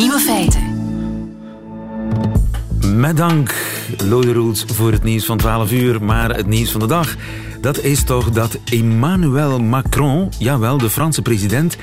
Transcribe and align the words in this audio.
Nieuwe 0.00 0.18
feiten. 0.18 0.62
Met 3.00 3.16
dank, 3.16 3.54
Lode 4.04 4.32
Roels, 4.32 4.64
voor 4.66 4.92
het 4.92 5.02
nieuws 5.02 5.24
van 5.24 5.36
12 5.36 5.72
uur. 5.72 6.04
Maar 6.04 6.36
het 6.36 6.46
nieuws 6.46 6.70
van 6.70 6.80
de 6.80 6.86
dag, 6.86 7.14
dat 7.60 7.78
is 7.78 8.04
toch 8.04 8.30
dat 8.30 8.58
Emmanuel 8.64 9.58
Macron, 9.58 10.28
jawel, 10.38 10.78
de 10.78 10.90
Franse 10.90 11.22
president, 11.22 11.76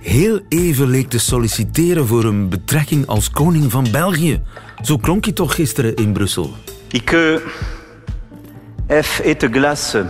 heel 0.00 0.40
even 0.48 0.88
leek 0.88 1.08
te 1.08 1.18
solliciteren 1.18 2.06
voor 2.06 2.24
een 2.24 2.48
betrekking 2.48 3.06
als 3.06 3.30
koning 3.30 3.70
van 3.70 3.86
België. 3.90 4.42
Zo 4.82 4.96
klonk 4.96 5.24
hij 5.24 5.32
toch 5.32 5.54
gisteren 5.54 5.94
in 5.94 6.12
Brussel. 6.12 6.54
Ik 6.90 7.16
F 9.02 9.20
ete 9.24 9.48
glace 9.50 10.06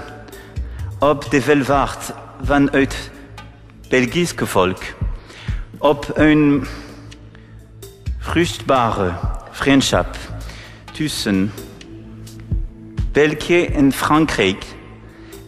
op 0.98 1.30
de 1.30 1.43
velvaart 1.43 2.12
vanuit 2.43 3.11
Belgisch 3.89 4.34
volk. 4.36 4.82
Op 5.79 6.11
een 6.14 6.67
vruchtbare 8.29 9.13
vriendschap 9.50 10.17
tussen 10.93 11.53
België 13.13 13.64
en 13.64 13.93
Frankrijk 13.93 14.64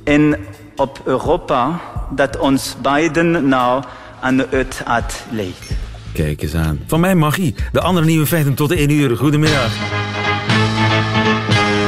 en 0.05 0.37
op 0.77 1.01
Europa 1.05 1.81
dat 2.11 2.39
ons 2.39 2.77
beiden 2.83 3.49
nou 3.49 3.85
aan 4.21 4.39
het 4.39 4.83
hart 4.85 5.25
ligt. 5.31 5.71
Kijk 6.13 6.43
eens 6.43 6.55
aan. 6.55 6.81
Van 6.87 7.01
mij 7.01 7.15
mag 7.15 7.37
hij. 7.37 7.55
De 7.73 7.81
andere 7.81 8.07
nieuwe 8.07 8.27
feiten 8.27 8.55
tot 8.55 8.71
1 8.71 8.91
uur. 8.91 9.17
Goedemiddag. 9.17 9.71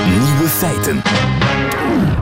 Nieuwe 0.07 0.49
feiten. 0.49 1.03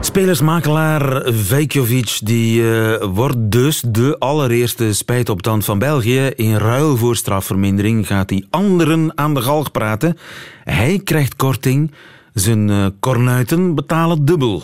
Spelersmakelaar 0.03 1.33
Vejkovic 1.33 2.19
die, 2.23 2.61
uh, 2.61 3.03
wordt 3.13 3.37
dus 3.39 3.81
de 3.87 4.15
allereerste 4.19 4.93
spijtopstand 4.93 5.65
van 5.65 5.79
België. 5.79 6.19
In 6.35 6.55
ruil 6.55 6.97
voor 6.97 7.15
strafvermindering 7.15 8.07
gaat 8.07 8.29
hij 8.29 8.45
anderen 8.49 9.17
aan 9.17 9.33
de 9.33 9.41
galg 9.41 9.71
praten. 9.71 10.17
Hij 10.63 11.01
krijgt 11.03 11.35
korting. 11.35 11.91
Zijn 12.33 12.67
uh, 12.67 12.85
kornuiten 12.99 13.75
betalen 13.75 14.25
dubbel. 14.25 14.63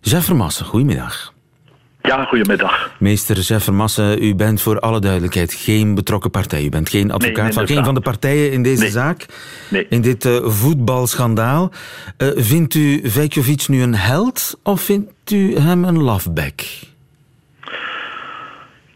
Jeff 0.00 0.24
Vermassen, 0.24 0.66
goedemiddag. 0.66 1.31
Ja, 2.02 2.24
goedemiddag. 2.24 2.90
Meester 2.98 3.38
Jeff 3.38 3.64
Vermassen, 3.64 4.22
u 4.22 4.34
bent 4.34 4.62
voor 4.62 4.80
alle 4.80 5.00
duidelijkheid 5.00 5.52
geen 5.52 5.94
betrokken 5.94 6.30
partij. 6.30 6.64
U 6.64 6.68
bent 6.68 6.88
geen 6.88 7.10
advocaat 7.10 7.54
van 7.54 7.66
geen 7.66 7.84
van 7.84 7.94
de 7.94 8.00
partijen 8.00 8.52
in 8.52 8.62
deze 8.62 8.90
zaak. 8.90 9.26
Nee. 9.70 9.86
In 9.88 10.00
dit 10.00 10.24
uh, 10.24 10.36
voetbalschandaal. 10.42 11.70
Uh, 12.18 12.28
vindt 12.36 12.74
u 12.74 13.00
Vejkovic 13.04 13.68
nu 13.68 13.82
een 13.82 13.94
held 13.94 14.60
of 14.62 14.80
vindt 14.80 15.30
u 15.30 15.56
hem 15.56 15.84
een 15.84 16.02
loveback? 16.02 16.60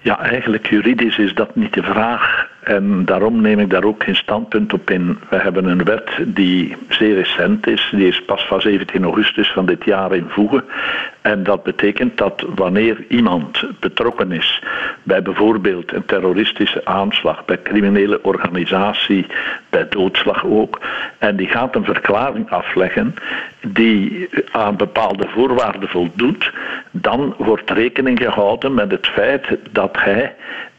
Ja, 0.01 0.19
eigenlijk 0.19 0.67
juridisch 0.67 1.19
is 1.19 1.35
dat 1.35 1.57
niet 1.57 1.75
de 1.75 1.83
vraag. 1.83 2.49
En 2.67 3.05
daarom 3.05 3.41
neem 3.41 3.59
ik 3.59 3.71
daar 3.71 3.85
ook 3.85 4.05
geen 4.05 4.17
standpunt 4.17 4.73
op 4.73 4.91
in. 4.91 5.19
We 5.29 5.37
hebben 5.37 5.65
een 5.65 5.85
wet 5.85 6.11
die 6.25 6.77
zeer 6.89 7.15
recent 7.15 7.67
is. 7.67 7.89
Die 7.93 8.09
is 8.09 8.25
pas 8.25 8.47
van 8.47 8.61
17 8.61 9.05
augustus 9.05 9.53
van 9.53 9.67
dit 9.67 9.85
jaar 9.85 10.15
in 10.15 10.27
voegen. 10.29 10.65
En 11.21 11.43
dat 11.43 11.63
betekent 11.63 12.19
dat 12.19 12.45
wanneer 12.55 13.05
iemand 13.09 13.65
betrokken 13.81 14.33
is 14.33 14.63
bij 15.03 15.23
bijvoorbeeld 15.23 15.93
een 15.93 16.05
terroristische 16.05 16.85
aanslag, 16.85 17.45
bij 17.45 17.63
criminele 17.63 18.23
organisatie, 18.23 19.27
bij 19.71 19.89
doodslag 19.89 20.45
ook, 20.45 20.81
en 21.19 21.37
die 21.37 21.49
gaat 21.49 21.75
een 21.75 21.85
verklaring 21.85 22.51
afleggen 22.51 23.15
die 23.61 24.29
aan 24.53 24.77
bepaalde 24.77 25.29
voorwaarden 25.29 25.89
voldoet, 25.89 26.53
dan 26.91 27.35
wordt 27.39 27.71
rekening 27.71 28.19
gehouden 28.23 28.75
met 28.75 28.91
het 28.91 29.07
feit 29.07 29.47
dat 29.71 29.97
hij 29.99 30.35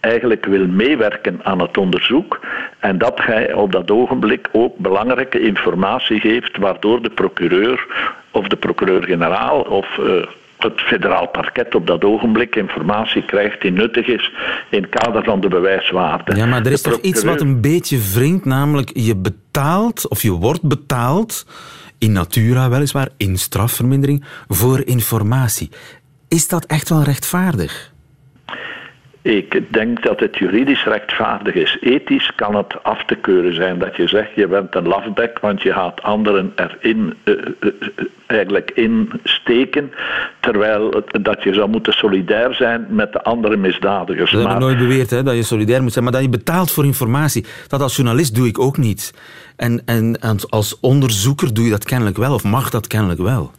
eigenlijk 0.07 0.45
wil 0.45 0.67
meewerken 0.67 1.39
aan 1.43 1.61
het 1.61 1.77
onderzoek 1.77 2.39
en 2.79 2.97
dat 2.97 3.19
hij 3.21 3.53
op 3.53 3.71
dat 3.71 3.91
ogenblik 3.91 4.49
ook 4.51 4.77
belangrijke 4.77 5.39
informatie 5.39 6.19
geeft 6.19 6.57
waardoor 6.57 7.01
de 7.01 7.09
procureur 7.09 7.85
of 8.31 8.47
de 8.47 8.55
procureur-generaal 8.55 9.61
of 9.61 9.97
uh, 9.97 10.25
het 10.57 10.81
federaal 10.81 11.27
parket 11.27 11.75
op 11.75 11.87
dat 11.87 12.03
ogenblik 12.03 12.55
informatie 12.55 13.25
krijgt 13.25 13.61
die 13.61 13.71
nuttig 13.71 14.07
is 14.07 14.31
in 14.69 14.81
het 14.81 14.89
kader 14.89 15.23
van 15.23 15.41
de 15.41 15.47
bewijswaarde. 15.47 16.35
Ja, 16.35 16.45
maar 16.45 16.65
er 16.65 16.71
is 16.71 16.81
toch 16.81 17.01
iets 17.01 17.23
wat 17.23 17.41
een 17.41 17.61
beetje 17.61 17.99
wringt, 18.13 18.45
namelijk 18.45 18.91
je 18.93 19.15
betaalt 19.15 20.07
of 20.07 20.21
je 20.21 20.31
wordt 20.31 20.61
betaald 20.61 21.45
in 21.97 22.11
natura 22.11 22.69
weliswaar, 22.69 23.09
in 23.17 23.37
strafvermindering, 23.37 24.23
voor 24.47 24.81
informatie. 24.85 25.69
Is 26.27 26.47
dat 26.47 26.65
echt 26.65 26.89
wel 26.89 27.03
rechtvaardig? 27.03 27.95
Ik 29.27 29.73
denk 29.73 30.03
dat 30.03 30.19
het 30.19 30.37
juridisch 30.37 30.83
rechtvaardig 30.83 31.53
is. 31.53 31.77
Ethisch 31.81 32.35
kan 32.35 32.55
het 32.55 32.83
af 32.83 33.05
te 33.05 33.15
keuren 33.15 33.55
zijn 33.55 33.79
dat 33.79 33.95
je 33.95 34.07
zegt 34.07 34.35
je 34.35 34.47
bent 34.47 34.75
een 34.75 34.87
lafbek, 34.87 35.39
want 35.39 35.61
je 35.61 35.73
gaat 35.73 36.01
anderen 36.01 36.53
erin 36.55 37.13
uh, 37.23 37.35
uh, 37.59 37.71
eigenlijk 38.25 38.71
insteken, 38.71 39.91
terwijl 40.39 41.03
dat 41.21 41.43
je 41.43 41.53
zou 41.53 41.69
moeten 41.69 41.93
solidair 41.93 42.53
zijn 42.53 42.85
met 42.89 43.11
de 43.13 43.23
andere 43.23 43.57
misdadigers. 43.57 44.31
Dat 44.31 44.43
maar... 44.43 44.51
heb 44.51 44.61
ik 44.61 44.67
nooit 44.67 44.87
beweerd, 44.87 45.09
hè, 45.09 45.23
dat 45.23 45.35
je 45.35 45.43
solidair 45.43 45.81
moet 45.81 45.91
zijn, 45.93 46.03
maar 46.03 46.13
dat 46.13 46.23
je 46.23 46.29
betaalt 46.29 46.71
voor 46.71 46.85
informatie. 46.85 47.45
Dat 47.67 47.81
als 47.81 47.95
journalist 47.95 48.35
doe 48.35 48.47
ik 48.47 48.59
ook 48.59 48.77
niet. 48.77 49.13
En, 49.55 49.81
en 49.85 50.19
als 50.49 50.79
onderzoeker 50.79 51.53
doe 51.53 51.63
je 51.65 51.71
dat 51.71 51.85
kennelijk 51.85 52.17
wel, 52.17 52.33
of 52.33 52.43
mag 52.43 52.69
dat 52.69 52.87
kennelijk 52.87 53.19
wel. 53.19 53.51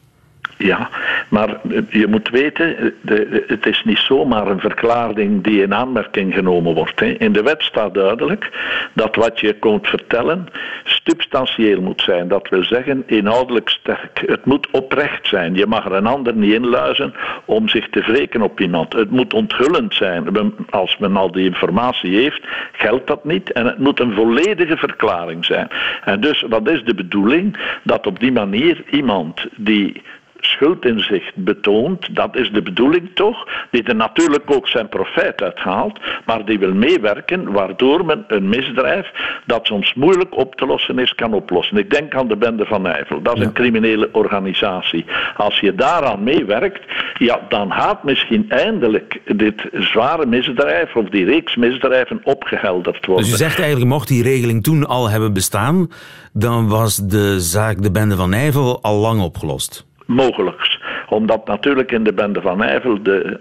Ja, 0.58 0.88
maar 1.28 1.60
je 1.88 2.06
moet 2.06 2.28
weten, 2.28 2.94
de, 3.00 3.44
het 3.46 3.66
is 3.66 3.82
niet 3.84 3.98
zomaar 3.98 4.46
een 4.46 4.60
verklaring 4.60 5.44
die 5.44 5.62
in 5.62 5.74
aanmerking 5.74 6.34
genomen 6.34 6.74
wordt. 6.74 7.00
In 7.00 7.32
de 7.32 7.42
wet 7.42 7.62
staat 7.62 7.94
duidelijk 7.94 8.50
dat 8.92 9.16
wat 9.16 9.40
je 9.40 9.58
komt 9.58 9.88
vertellen 9.88 10.46
substantieel 10.84 11.80
moet 11.80 12.02
zijn. 12.02 12.28
Dat 12.28 12.48
wil 12.48 12.64
zeggen 12.64 13.02
inhoudelijk 13.06 13.68
sterk. 13.68 14.22
Het 14.26 14.44
moet 14.44 14.70
oprecht 14.70 15.26
zijn. 15.26 15.54
Je 15.54 15.66
mag 15.66 15.84
er 15.84 15.92
een 15.92 16.06
ander 16.06 16.34
niet 16.34 16.52
inluizen 16.52 17.14
om 17.44 17.68
zich 17.68 17.88
te 17.88 18.00
wreken 18.00 18.42
op 18.42 18.60
iemand. 18.60 18.92
Het 18.92 19.10
moet 19.10 19.34
onthullend 19.34 19.94
zijn. 19.94 20.52
Als 20.70 20.96
men 20.98 21.16
al 21.16 21.32
die 21.32 21.44
informatie 21.44 22.16
heeft, 22.16 22.40
geldt 22.72 23.06
dat 23.06 23.24
niet. 23.24 23.52
En 23.52 23.66
het 23.66 23.78
moet 23.78 24.00
een 24.00 24.14
volledige 24.14 24.76
verklaring 24.76 25.44
zijn. 25.44 25.68
En 26.04 26.20
dus 26.20 26.44
wat 26.48 26.68
is 26.68 26.84
de 26.84 26.94
bedoeling? 26.94 27.56
Dat 27.82 28.06
op 28.06 28.20
die 28.20 28.32
manier 28.32 28.82
iemand 28.90 29.46
die 29.56 30.02
schuldinzicht 30.40 31.34
betoont, 31.34 32.14
dat 32.14 32.36
is 32.36 32.50
de 32.50 32.62
bedoeling 32.62 33.10
toch, 33.14 33.46
die 33.70 33.82
er 33.82 33.96
natuurlijk 33.96 34.50
ook 34.50 34.68
zijn 34.68 34.88
profijt 34.88 35.42
uithaalt, 35.42 35.98
maar 36.26 36.44
die 36.44 36.58
wil 36.58 36.74
meewerken 36.74 37.52
waardoor 37.52 38.04
men 38.04 38.24
een 38.28 38.48
misdrijf 38.48 39.10
dat 39.46 39.66
soms 39.66 39.94
moeilijk 39.94 40.36
op 40.36 40.54
te 40.54 40.66
lossen 40.66 40.98
is, 40.98 41.14
kan 41.14 41.34
oplossen. 41.34 41.76
Ik 41.76 41.90
denk 41.90 42.14
aan 42.14 42.28
de 42.28 42.36
Bende 42.36 42.64
van 42.64 42.82
Nijvel, 42.82 43.22
dat 43.22 43.36
is 43.36 43.44
een 43.44 43.52
criminele 43.52 44.08
organisatie. 44.12 45.04
Als 45.36 45.60
je 45.60 45.74
daaraan 45.74 46.22
meewerkt, 46.22 46.80
ja, 47.18 47.40
dan 47.48 47.72
gaat 47.72 48.04
misschien 48.04 48.46
eindelijk 48.48 49.20
dit 49.36 49.68
zware 49.72 50.26
misdrijf 50.26 50.96
of 50.96 51.08
die 51.08 51.24
reeks 51.24 51.56
misdrijven 51.56 52.20
opgehelderd 52.24 53.06
worden. 53.06 53.24
Dus 53.24 53.34
u 53.34 53.36
zegt 53.36 53.58
eigenlijk, 53.58 53.90
mocht 53.90 54.08
die 54.08 54.22
regeling 54.22 54.62
toen 54.62 54.86
al 54.86 55.10
hebben 55.10 55.32
bestaan, 55.32 55.90
dan 56.32 56.68
was 56.68 56.96
de 56.96 57.40
zaak 57.40 57.82
de 57.82 57.90
Bende 57.90 58.16
van 58.16 58.30
Nijvel 58.30 58.82
al 58.82 58.96
lang 58.96 59.20
opgelost 59.20 59.86
mogelijks. 60.08 60.77
Omdat 61.08 61.46
natuurlijk 61.46 61.92
in 61.92 62.04
de 62.04 62.12
Bende 62.12 62.40
van 62.40 62.58
Nijvel 62.58 63.02
de 63.02 63.38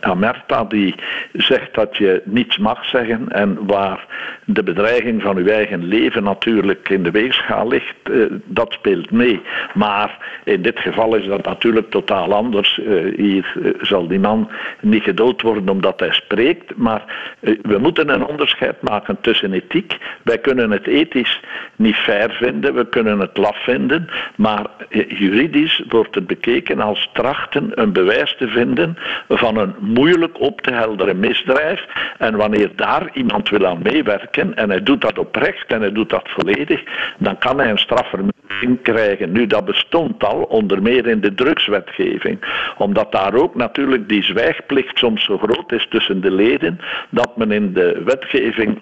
Amerta 0.00 0.64
die 0.64 0.94
zegt 1.32 1.74
dat 1.74 1.96
je 1.96 2.22
niets 2.24 2.58
mag 2.58 2.84
zeggen 2.84 3.28
en 3.28 3.66
waar 3.66 4.06
de 4.44 4.62
bedreiging 4.62 5.22
van 5.22 5.36
uw 5.36 5.46
eigen 5.46 5.84
leven 5.84 6.22
natuurlijk 6.22 6.88
in 6.88 7.02
de 7.02 7.10
weegschaal 7.10 7.68
ligt, 7.68 7.94
eh, 8.02 8.20
dat 8.44 8.72
speelt 8.72 9.10
mee. 9.10 9.40
Maar 9.74 10.40
in 10.44 10.62
dit 10.62 10.78
geval 10.78 11.14
is 11.14 11.26
dat 11.26 11.44
natuurlijk 11.44 11.90
totaal 11.90 12.34
anders. 12.34 12.78
Uh, 12.78 13.16
hier 13.16 13.52
uh, 13.56 13.74
zal 13.80 14.08
die 14.08 14.18
man 14.18 14.50
niet 14.80 15.02
gedood 15.02 15.42
worden 15.42 15.68
omdat 15.68 16.00
hij 16.00 16.12
spreekt, 16.12 16.76
maar 16.76 17.04
we 17.40 17.78
moeten 17.78 18.08
een 18.08 18.26
onderscheid 18.26 18.82
maken 18.82 19.20
tussen 19.20 19.52
ethiek. 19.52 19.98
Wij 20.22 20.38
kunnen 20.38 20.70
het 20.70 20.86
ethisch 20.86 21.40
niet 21.76 21.96
fair 21.96 22.30
vinden, 22.30 22.74
we 22.74 22.88
kunnen 22.88 23.18
het 23.18 23.36
laf 23.36 23.64
vinden, 23.64 24.08
maar 24.36 24.66
juridisch 25.08 25.82
wordt 25.88 26.14
het 26.14 26.26
bekeken 26.26 26.80
als 26.80 27.05
trachten 27.12 27.70
een 27.74 27.92
bewijs 27.92 28.34
te 28.38 28.48
vinden 28.48 28.98
van 29.28 29.56
een 29.56 29.74
moeilijk 29.80 30.40
op 30.40 30.60
te 30.60 30.72
helderen 30.72 31.18
misdrijf. 31.18 31.84
En 32.18 32.36
wanneer 32.36 32.70
daar 32.76 33.10
iemand 33.12 33.48
wil 33.48 33.66
aan 33.66 33.80
meewerken 33.82 34.54
en 34.54 34.70
hij 34.70 34.82
doet 34.82 35.00
dat 35.00 35.18
oprecht 35.18 35.72
en 35.72 35.80
hij 35.80 35.92
doet 35.92 36.10
dat 36.10 36.28
volledig, 36.28 36.82
dan 37.18 37.38
kan 37.38 37.58
hij 37.58 37.70
een 37.70 37.78
strafvermindering 37.78 38.82
krijgen. 38.82 39.32
Nu, 39.32 39.46
dat 39.46 39.64
bestond 39.64 40.24
al, 40.24 40.42
onder 40.42 40.82
meer 40.82 41.06
in 41.06 41.20
de 41.20 41.34
drugswetgeving, 41.34 42.38
omdat 42.78 43.12
daar 43.12 43.34
ook 43.34 43.54
natuurlijk 43.54 44.08
die 44.08 44.22
zwijgplicht 44.22 44.98
soms 44.98 45.24
zo 45.24 45.38
groot 45.38 45.72
is 45.72 45.86
tussen 45.90 46.20
de 46.20 46.30
leden, 46.30 46.80
dat 47.10 47.36
men 47.36 47.52
in 47.52 47.72
de 47.72 48.02
wetgeving 48.04 48.78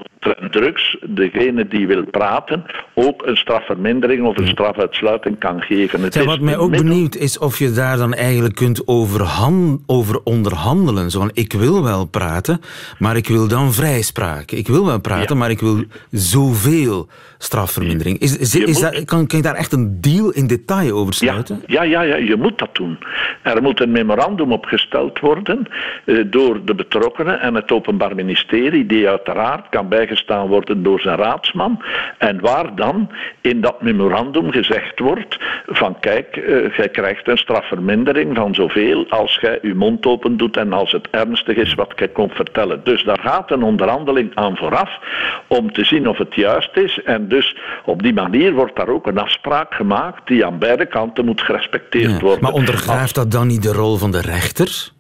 drugs, 0.50 0.96
degene 1.06 1.68
die 1.68 1.86
wil 1.86 2.04
praten, 2.04 2.64
ook 2.94 3.26
een 3.26 3.36
strafvermindering 3.36 4.26
of 4.26 4.38
een 4.38 4.48
strafuitsluiting 4.48 5.38
kan 5.38 5.62
geven. 5.62 6.02
Het 6.02 6.24
wat 6.24 6.40
mij 6.40 6.56
ook 6.56 6.70
benieuwd 6.70 7.14
is 7.14 7.38
of 7.38 7.58
je 7.58 7.70
daar 7.70 7.96
dan 7.96 8.13
dan 8.14 8.24
eigenlijk 8.24 8.54
kunt 8.54 8.86
overhan, 8.86 9.82
over 9.86 10.20
onderhandelen. 10.24 11.10
Zo 11.10 11.18
van, 11.18 11.30
ik 11.32 11.52
wil 11.52 11.82
wel 11.82 12.04
praten, 12.04 12.60
maar 12.98 13.16
ik 13.16 13.28
wil 13.28 13.48
dan 13.48 13.72
vrijspraak. 13.72 14.50
Ik 14.50 14.66
wil 14.66 14.84
wel 14.84 15.00
praten, 15.00 15.36
maar 15.36 15.50
ik 15.50 15.60
wil 15.60 15.84
zoveel 16.10 17.08
strafvermindering. 17.44 18.18
Is, 18.18 18.38
is, 18.38 18.54
is 18.54 18.80
dat, 18.80 19.04
kan, 19.04 19.26
kan 19.26 19.38
je 19.38 19.44
daar 19.44 19.54
echt 19.54 19.72
een 19.72 20.00
deal 20.00 20.30
in 20.30 20.46
detail 20.46 20.96
over 20.96 21.14
sluiten? 21.14 21.62
Ja, 21.66 21.82
ja, 21.82 22.02
ja, 22.02 22.16
je 22.16 22.36
moet 22.36 22.58
dat 22.58 22.74
doen. 22.74 22.98
Er 23.42 23.62
moet 23.62 23.80
een 23.80 23.92
memorandum 23.92 24.52
opgesteld 24.52 25.20
worden 25.20 25.66
eh, 26.04 26.16
door 26.26 26.64
de 26.64 26.74
betrokkenen 26.74 27.40
en 27.40 27.54
het 27.54 27.72
Openbaar 27.72 28.14
Ministerie, 28.14 28.86
die 28.86 29.08
uiteraard 29.08 29.68
kan 29.68 29.88
bijgestaan 29.88 30.46
worden 30.48 30.82
door 30.82 31.00
zijn 31.00 31.16
raadsman. 31.16 31.82
En 32.18 32.40
waar 32.40 32.74
dan 32.74 33.10
in 33.40 33.60
dat 33.60 33.82
memorandum 33.82 34.50
gezegd 34.50 34.98
wordt 34.98 35.38
van 35.66 36.00
kijk, 36.00 36.36
uh, 36.36 36.76
jij 36.76 36.88
krijgt 36.88 37.28
een 37.28 37.38
strafvermindering 37.38 38.36
van 38.36 38.54
zoveel 38.54 39.06
als 39.08 39.38
jij 39.40 39.58
je 39.62 39.74
mond 39.74 40.06
open 40.06 40.36
doet 40.36 40.56
en 40.56 40.72
als 40.72 40.92
het 40.92 41.08
ernstig 41.10 41.56
is 41.56 41.74
wat 41.74 41.92
jij 41.96 42.08
komt 42.08 42.32
vertellen. 42.32 42.80
Dus 42.84 43.04
daar 43.04 43.18
gaat 43.18 43.50
een 43.50 43.62
onderhandeling 43.62 44.34
aan 44.34 44.56
vooraf 44.56 44.90
om 45.46 45.72
te 45.72 45.84
zien 45.84 46.08
of 46.08 46.18
het 46.18 46.34
juist 46.34 46.76
is. 46.76 47.02
En 47.04 47.28
dus 47.34 47.56
op 47.84 48.02
die 48.02 48.12
manier 48.12 48.52
wordt 48.52 48.76
daar 48.76 48.88
ook 48.88 49.06
een 49.06 49.18
afspraak 49.18 49.74
gemaakt 49.74 50.26
die 50.26 50.46
aan 50.46 50.58
beide 50.58 50.86
kanten 50.86 51.24
moet 51.24 51.40
gerespecteerd 51.40 52.20
worden. 52.20 52.42
Maar 52.42 52.52
ondergraaft 52.52 53.14
dat 53.14 53.30
dan 53.30 53.46
niet 53.46 53.62
de 53.62 53.72
rol 53.72 53.96
van 53.96 54.10
de 54.10 54.20
rechters? 54.20 54.93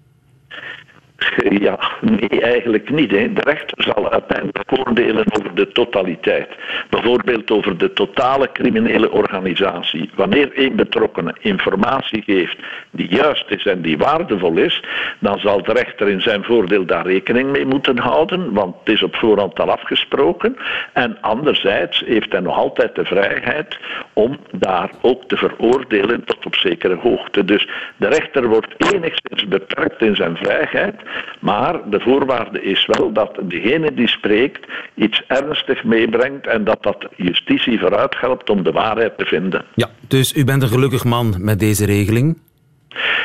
Ja, 1.64 1.78
nee, 2.00 2.40
eigenlijk 2.40 2.90
niet. 2.90 3.10
Hè. 3.10 3.32
De 3.32 3.40
rechter 3.40 3.82
zal 3.82 4.12
uiteindelijk 4.12 4.72
oordelen 4.78 5.24
over 5.36 5.54
de 5.54 5.68
totaliteit. 5.68 6.48
Bijvoorbeeld 6.90 7.50
over 7.50 7.78
de 7.78 7.92
totale 7.92 8.52
criminele 8.52 9.10
organisatie. 9.10 10.10
Wanneer 10.14 10.52
één 10.52 10.76
betrokkenen 10.76 11.36
informatie 11.40 12.22
geeft 12.22 12.56
die 12.90 13.08
juist 13.08 13.50
is 13.50 13.66
en 13.66 13.82
die 13.82 13.98
waardevol 13.98 14.56
is, 14.56 14.82
dan 15.18 15.38
zal 15.38 15.62
de 15.62 15.72
rechter 15.72 16.08
in 16.08 16.20
zijn 16.20 16.44
voordeel 16.44 16.84
daar 16.84 17.06
rekening 17.06 17.50
mee 17.50 17.66
moeten 17.66 17.98
houden, 17.98 18.52
want 18.52 18.76
het 18.78 18.94
is 18.94 19.02
op 19.02 19.16
voorhand 19.16 19.60
al 19.60 19.70
afgesproken. 19.70 20.56
En 20.92 21.20
anderzijds 21.20 22.02
heeft 22.06 22.32
hij 22.32 22.40
nog 22.40 22.56
altijd 22.56 22.94
de 22.94 23.04
vrijheid 23.04 23.78
om 24.12 24.38
daar 24.52 24.90
ook 25.00 25.24
te 25.24 25.36
veroordelen 25.36 26.24
tot 26.24 26.46
op 26.46 26.54
zekere 26.54 26.94
hoogte. 26.94 27.44
Dus 27.44 27.68
de 27.96 28.08
rechter 28.08 28.48
wordt 28.48 28.92
enigszins 28.92 29.48
beperkt 29.48 30.02
in 30.02 30.16
zijn 30.16 30.36
vrijheid, 30.36 30.94
maar 31.40 31.90
de 31.90 32.00
voorwaarde 32.00 32.62
is 32.62 32.86
wel 32.86 33.12
dat 33.12 33.38
degene 33.42 33.94
die 33.94 34.08
spreekt 34.08 34.66
iets 34.94 35.22
ernstig 35.26 35.84
meebrengt 35.84 36.46
en 36.46 36.64
dat 36.64 36.82
dat 36.82 37.06
justitie 37.16 37.78
vooruit 37.78 38.20
helpt 38.20 38.50
om 38.50 38.62
de 38.62 38.72
waarheid 38.72 39.18
te 39.18 39.24
vinden. 39.24 39.64
Ja, 39.74 39.90
dus 40.08 40.36
u 40.36 40.44
bent 40.44 40.62
een 40.62 40.68
gelukkig 40.68 41.04
man 41.04 41.34
met 41.38 41.58
deze 41.58 41.84
regeling? 41.86 42.38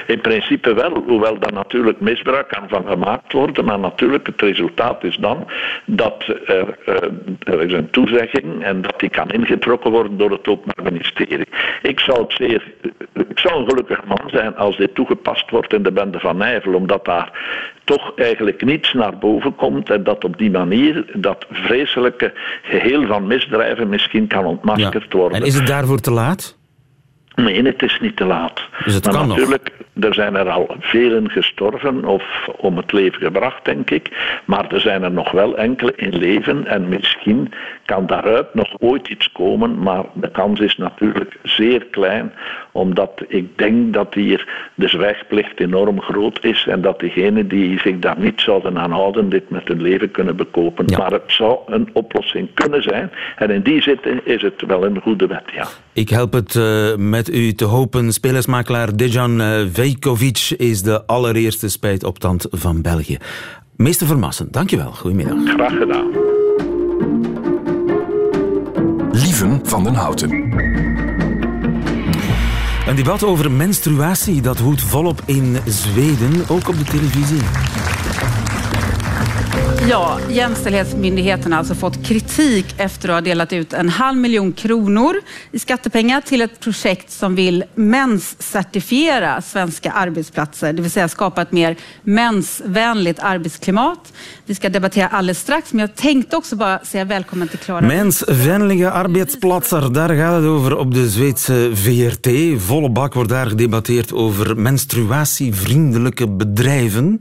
In 0.08 0.22
principe 0.22 0.74
wel, 0.74 1.04
hoewel 1.08 1.40
daar 1.40 1.54
natuurlijk 1.54 2.00
misbruik 2.00 2.48
kan 2.48 2.70
van 2.70 2.86
gemaakt 2.88 3.34
worden. 3.34 3.66
Maar 3.66 3.80
natuurlijk, 3.80 4.28
het 4.28 4.42
resultaat 4.42 5.04
is 5.04 5.18
dan 5.18 5.48
dat 5.86 6.24
er, 6.46 6.78
eh, 6.86 7.54
er 7.54 7.62
is 7.62 7.74
een 7.74 7.90
toezegging 7.90 8.64
en 8.64 8.82
dat 8.82 9.00
die 9.00 9.10
kan 9.10 9.30
ingetrokken 9.30 9.92
worden 9.92 10.18
door 10.18 10.32
het 10.32 10.48
Openbaar 10.48 10.92
Ministerie. 10.92 11.48
Ik 11.82 12.00
zou, 12.00 12.22
het 12.22 12.34
zeer, 12.34 12.74
ik 13.14 13.40
zou 13.40 13.60
een 13.60 13.70
gelukkig 13.70 14.06
man 14.06 14.30
zijn 14.30 14.56
als 14.56 14.78
dit 14.78 14.96
toegepast 14.96 15.50
wordt 15.50 15.74
in 15.74 15.84
de 15.84 15.92
bende 15.92 16.20
van 16.20 16.38
Nijvel, 16.38 16.74
omdat 16.74 17.06
daar 17.06 17.32
toch 17.84 18.14
eigenlijk 18.16 18.64
niets 18.66 18.94
naar 18.94 19.18
boven 19.18 19.56
komt 19.56 19.90
en 19.90 20.04
dat 20.04 20.24
op 20.24 20.38
die 20.38 20.52
manier 20.52 21.06
dat 21.14 21.46
vreselijke 21.52 22.34
geheel 22.62 23.06
van 23.06 23.28
misdrijven 23.28 23.90
misschien 23.90 24.28
kan 24.28 24.46
ontmaskerd 24.46 25.14
worden. 25.14 25.40
En 25.40 25.48
is 25.48 25.56
het 25.56 25.68
daarvoor 25.68 26.00
te 26.00 26.12
laat? 26.12 26.59
Nee, 27.44 27.64
het 27.64 27.84
is 27.84 28.00
niet 28.00 28.16
te 28.16 28.26
laat. 28.26 28.62
Dus 28.84 28.94
het 28.94 29.06
maar 29.06 29.14
kan 29.14 29.28
natuurlijk, 29.28 29.72
er 30.00 30.14
zijn 30.14 30.36
er 30.36 30.50
al 30.50 30.76
velen 30.80 31.30
gestorven 31.30 32.06
of 32.06 32.24
om 32.58 32.78
het 32.78 32.92
leven 32.92 33.22
gebracht, 33.22 33.66
denk 33.66 33.90
ik. 33.90 34.38
Maar 34.46 34.72
er 34.72 34.80
zijn 34.80 35.04
er 35.04 35.12
nog 35.12 35.32
wel 35.32 35.58
enkele 35.58 35.94
in 35.96 36.18
leven 36.18 36.68
en 36.68 36.90
misschien 36.90 37.54
kan 37.86 38.06
daaruit 38.06 38.54
nog 38.54 38.70
ooit 38.80 39.08
iets 39.08 39.32
komen. 39.32 39.80
Maar 39.80 40.04
de 40.14 40.32
kans 40.32 40.60
is 40.60 40.78
natuurlijk 40.78 41.38
zeer 41.44 41.86
klein, 41.86 42.34
omdat 42.72 43.24
ik 43.28 43.58
denk 43.58 43.94
dat 43.94 44.14
hier 44.14 44.48
de 44.76 44.88
zwijgplicht 44.88 45.60
enorm 45.60 46.02
groot 46.02 46.44
is 46.44 46.66
en 46.68 46.82
dat 46.82 47.00
diegenen 47.00 47.48
die 47.48 47.80
zich 47.80 48.00
daar 48.00 48.20
niet 48.20 48.42
zouden 48.42 48.78
aan 48.78 48.92
houden, 48.92 49.30
dit 49.30 49.50
met 49.50 49.68
hun 49.68 49.82
leven 49.82 50.12
kunnen 50.12 50.36
bekopen. 50.36 50.86
Maar 50.98 51.12
het 51.12 51.24
zou 51.28 51.58
een 51.66 51.90
oplossing 51.94 52.50
kunnen 52.54 52.84
zijn. 52.84 53.12
En 53.36 53.50
in 53.50 53.62
die 53.62 53.82
zin 53.82 54.00
is 54.24 54.42
het 54.42 54.64
wel 54.68 54.86
een 54.86 55.02
goede 55.02 55.28
wet, 55.28 55.44
ja. 55.54 55.66
Ik 56.00 56.10
help 56.10 56.34
het 56.34 56.56
uh, 56.56 56.96
met 56.96 57.34
u 57.34 57.54
te 57.54 57.66
hopen. 57.66 58.14
Spelersmakelaar 58.14 58.96
Dejan 58.96 59.42
uh, 59.42 59.62
Vejkovic 59.72 60.54
is 60.58 60.82
de 60.82 61.06
allereerste 61.06 61.70
spijtopstand 61.70 62.48
van 62.52 62.82
België. 62.82 63.18
Meester 63.76 64.08
Vermassen, 64.08 64.48
dankjewel. 64.52 64.92
Goedemiddag. 64.92 65.38
Graag 65.46 65.78
gedaan. 65.78 66.08
Lieven 69.12 69.60
van 69.64 69.84
den 69.84 69.94
Houten. 69.94 70.32
Een 72.88 72.96
debat 72.96 73.24
over 73.24 73.52
menstruatie 73.52 74.42
dat 74.42 74.60
woedt 74.60 74.82
volop 74.82 75.22
in 75.26 75.58
Zweden, 75.66 76.34
ook 76.48 76.68
op 76.68 76.78
de 76.78 76.84
televisie. 76.84 77.42
Ja, 79.88 80.20
Jämställdhetsmyndigheten 80.30 81.52
har 81.52 81.60
alltså 81.60 81.76
fått 81.76 82.06
kritik 82.06 82.66
efter 82.78 83.10
att 83.10 83.16
ha 83.16 83.22
delat 83.22 83.54
ut 83.54 83.74
en 83.74 83.90
halv 83.90 84.18
miljon 84.18 84.54
kronor 84.54 85.16
i 85.52 85.60
skattepengar 85.60 86.22
till 86.22 86.42
ett 86.42 86.60
projekt 86.60 87.12
som 87.12 87.36
vill 87.36 87.64
menscertifiera 87.76 89.42
svenska 89.42 89.92
arbetsplatser, 89.92 90.74
det 90.74 90.82
vill 90.82 90.92
säga 90.92 91.08
skapa 91.08 91.42
ett 91.42 91.52
mer 91.52 91.76
mensvänligt 92.04 93.20
arbetsklimat. 93.20 94.14
Vi 94.46 94.56
ska 94.56 94.70
debattera 94.70 95.08
alldeles 95.08 95.40
strax, 95.40 95.74
men 95.74 95.80
jag 95.80 95.96
tänkte 95.96 96.38
också 96.38 96.56
bara 96.56 96.80
säga 96.80 97.06
välkommen 97.06 97.48
till 97.48 97.60
Klara. 97.60 97.82
Mensvänliga 97.82 98.92
arbetsplatser, 98.92 99.82
där 99.82 100.14
gaat 100.14 100.36
het 100.36 100.46
over 100.46 100.74
op 100.74 100.94
de 100.94 101.10
Zweedse 101.10 101.70
VRT. 101.70 102.28
Volle 102.70 102.90
bak 102.90 103.14
wordt 103.16 103.30
daar 103.30 103.50
gedebatteerd 103.50 104.14
over 104.14 104.56
menstruatievriendelijke 104.56 106.28
bedrijven. 106.28 107.20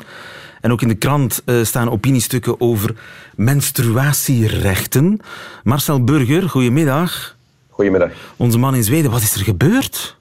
En 0.61 0.73
ook 0.73 0.83
in 0.83 0.89
de 0.89 0.95
krant 0.95 1.43
uh, 1.47 1.65
staan 1.65 1.91
opiniestukken 1.91 2.61
over 2.61 2.95
menstruatierechten. 3.37 5.21
Marcel 5.65 6.05
Burger, 6.05 6.49
goedemiddag. 6.49 7.37
Goedemiddag. 7.69 8.11
Onze 8.37 8.59
man 8.59 8.75
in 8.75 8.85
Zweden, 8.85 9.11
wat 9.11 9.21
is 9.21 9.35
er 9.35 9.45
gebeurd? 9.45 10.17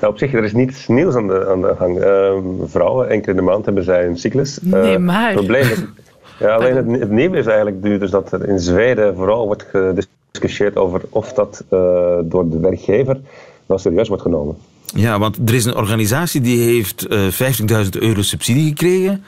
ja, 0.00 0.08
op 0.12 0.18
zich, 0.18 0.32
er 0.32 0.44
is 0.44 0.52
niets 0.52 0.86
nieuws 0.86 1.14
aan 1.14 1.26
de, 1.26 1.48
aan 1.48 1.60
de 1.60 1.74
gang. 1.78 1.98
Uh, 1.98 2.68
vrouwen, 2.68 3.08
enkele 3.08 3.30
in 3.30 3.36
de 3.36 3.42
maand 3.42 3.64
hebben 3.64 3.84
zij 3.84 4.06
een 4.06 4.18
cyclus. 4.18 4.58
Nee, 4.62 4.98
maar... 4.98 5.26
Het 5.26 5.34
probleem 5.34 5.70
is, 5.70 5.84
ja, 6.38 6.54
alleen 6.54 6.76
het, 6.76 7.00
het 7.00 7.10
nieuwe 7.10 7.38
is 7.38 7.46
eigenlijk 7.46 7.82
nu 7.82 7.98
dus 7.98 8.10
dat 8.10 8.32
er 8.32 8.48
in 8.48 8.58
Zweden 8.58 9.16
vooral 9.16 9.46
wordt 9.46 9.66
gediscussieerd 9.70 10.76
over 10.76 11.00
of 11.10 11.32
dat 11.32 11.64
uh, 11.64 11.78
door 12.22 12.48
de 12.48 12.58
werkgever 12.60 13.20
wel 13.66 13.78
serieus 13.78 14.08
wordt 14.08 14.22
genomen. 14.22 14.56
Ja, 14.94 15.18
want 15.18 15.48
er 15.48 15.54
is 15.54 15.64
een 15.64 15.74
organisatie 15.74 16.40
die 16.40 16.58
heeft 16.58 17.06
uh, 17.10 17.28
50.000 17.84 17.88
euro 17.90 18.22
subsidie 18.22 18.68
gekregen 18.68 19.24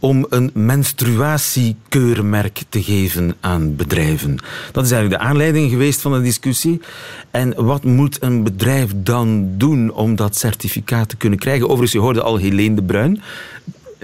om 0.00 0.26
een 0.28 0.50
menstruatiekeurmerk 0.54 2.62
te 2.68 2.82
geven 2.82 3.34
aan 3.40 3.76
bedrijven. 3.76 4.38
Dat 4.72 4.84
is 4.84 4.90
eigenlijk 4.90 5.22
de 5.22 5.28
aanleiding 5.28 5.70
geweest 5.70 6.00
van 6.00 6.12
de 6.12 6.22
discussie. 6.22 6.80
En 7.30 7.64
wat 7.64 7.84
moet 7.84 8.22
een 8.22 8.42
bedrijf 8.42 8.90
dan 8.96 9.48
doen 9.56 9.92
om 9.92 10.16
dat 10.16 10.36
certificaat 10.36 11.08
te 11.08 11.16
kunnen 11.16 11.38
krijgen? 11.38 11.64
Overigens, 11.64 11.92
je 11.92 11.98
hoorde 11.98 12.22
al 12.22 12.36
Helene 12.36 12.74
de 12.74 12.82
Bruin. 12.82 13.20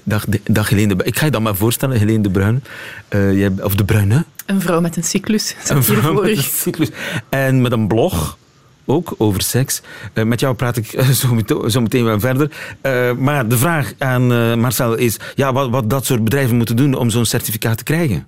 Dag, 0.05 0.25
dag 0.45 0.69
Helene 0.69 0.88
de 0.88 0.97
Bruin. 0.97 1.12
Ik 1.12 1.19
ga 1.19 1.25
je 1.25 1.31
dan 1.31 1.43
maar 1.43 1.57
voorstellen, 1.57 1.99
Helene 1.99 2.23
de 2.23 2.31
Bruin. 2.31 2.65
Uh, 3.11 3.38
jij, 3.38 3.53
of 3.62 3.75
de 3.75 3.85
Bruine. 3.85 4.25
Een 4.47 4.61
vrouw 4.61 4.81
met 4.81 4.97
een 4.97 5.05
cyclus. 5.05 5.57
Een 5.69 5.83
vrouw 5.83 6.12
met 6.12 6.37
een 6.37 6.43
cyclus. 6.43 6.91
En 7.29 7.61
met 7.61 7.73
een 7.73 7.87
blog 7.87 8.38
ook 8.87 9.14
over 9.19 9.43
seks. 9.43 9.83
Uh, 10.14 10.25
met 10.25 10.40
jou 10.40 10.55
praat 10.55 10.76
ik 10.76 10.93
uh, 10.93 11.09
zo, 11.21 11.35
meteen, 11.35 11.71
zo 11.71 11.81
meteen 11.81 12.05
wel 12.05 12.21
verder. 12.21 12.50
Uh, 12.83 13.12
maar 13.12 13.49
de 13.49 13.59
vraag 13.59 13.93
aan 13.99 14.59
Marcel 14.61 14.95
is 14.95 15.19
ja, 15.35 15.52
wat, 15.52 15.71
wat 15.71 15.90
dat 15.90 16.07
soort 16.07 16.25
bedrijven 16.25 16.57
moeten 16.57 16.76
doen 16.76 16.95
om 16.95 17.11
zo'n 17.11 17.25
certificaat 17.25 17.78
te 17.78 17.85
krijgen. 17.85 18.26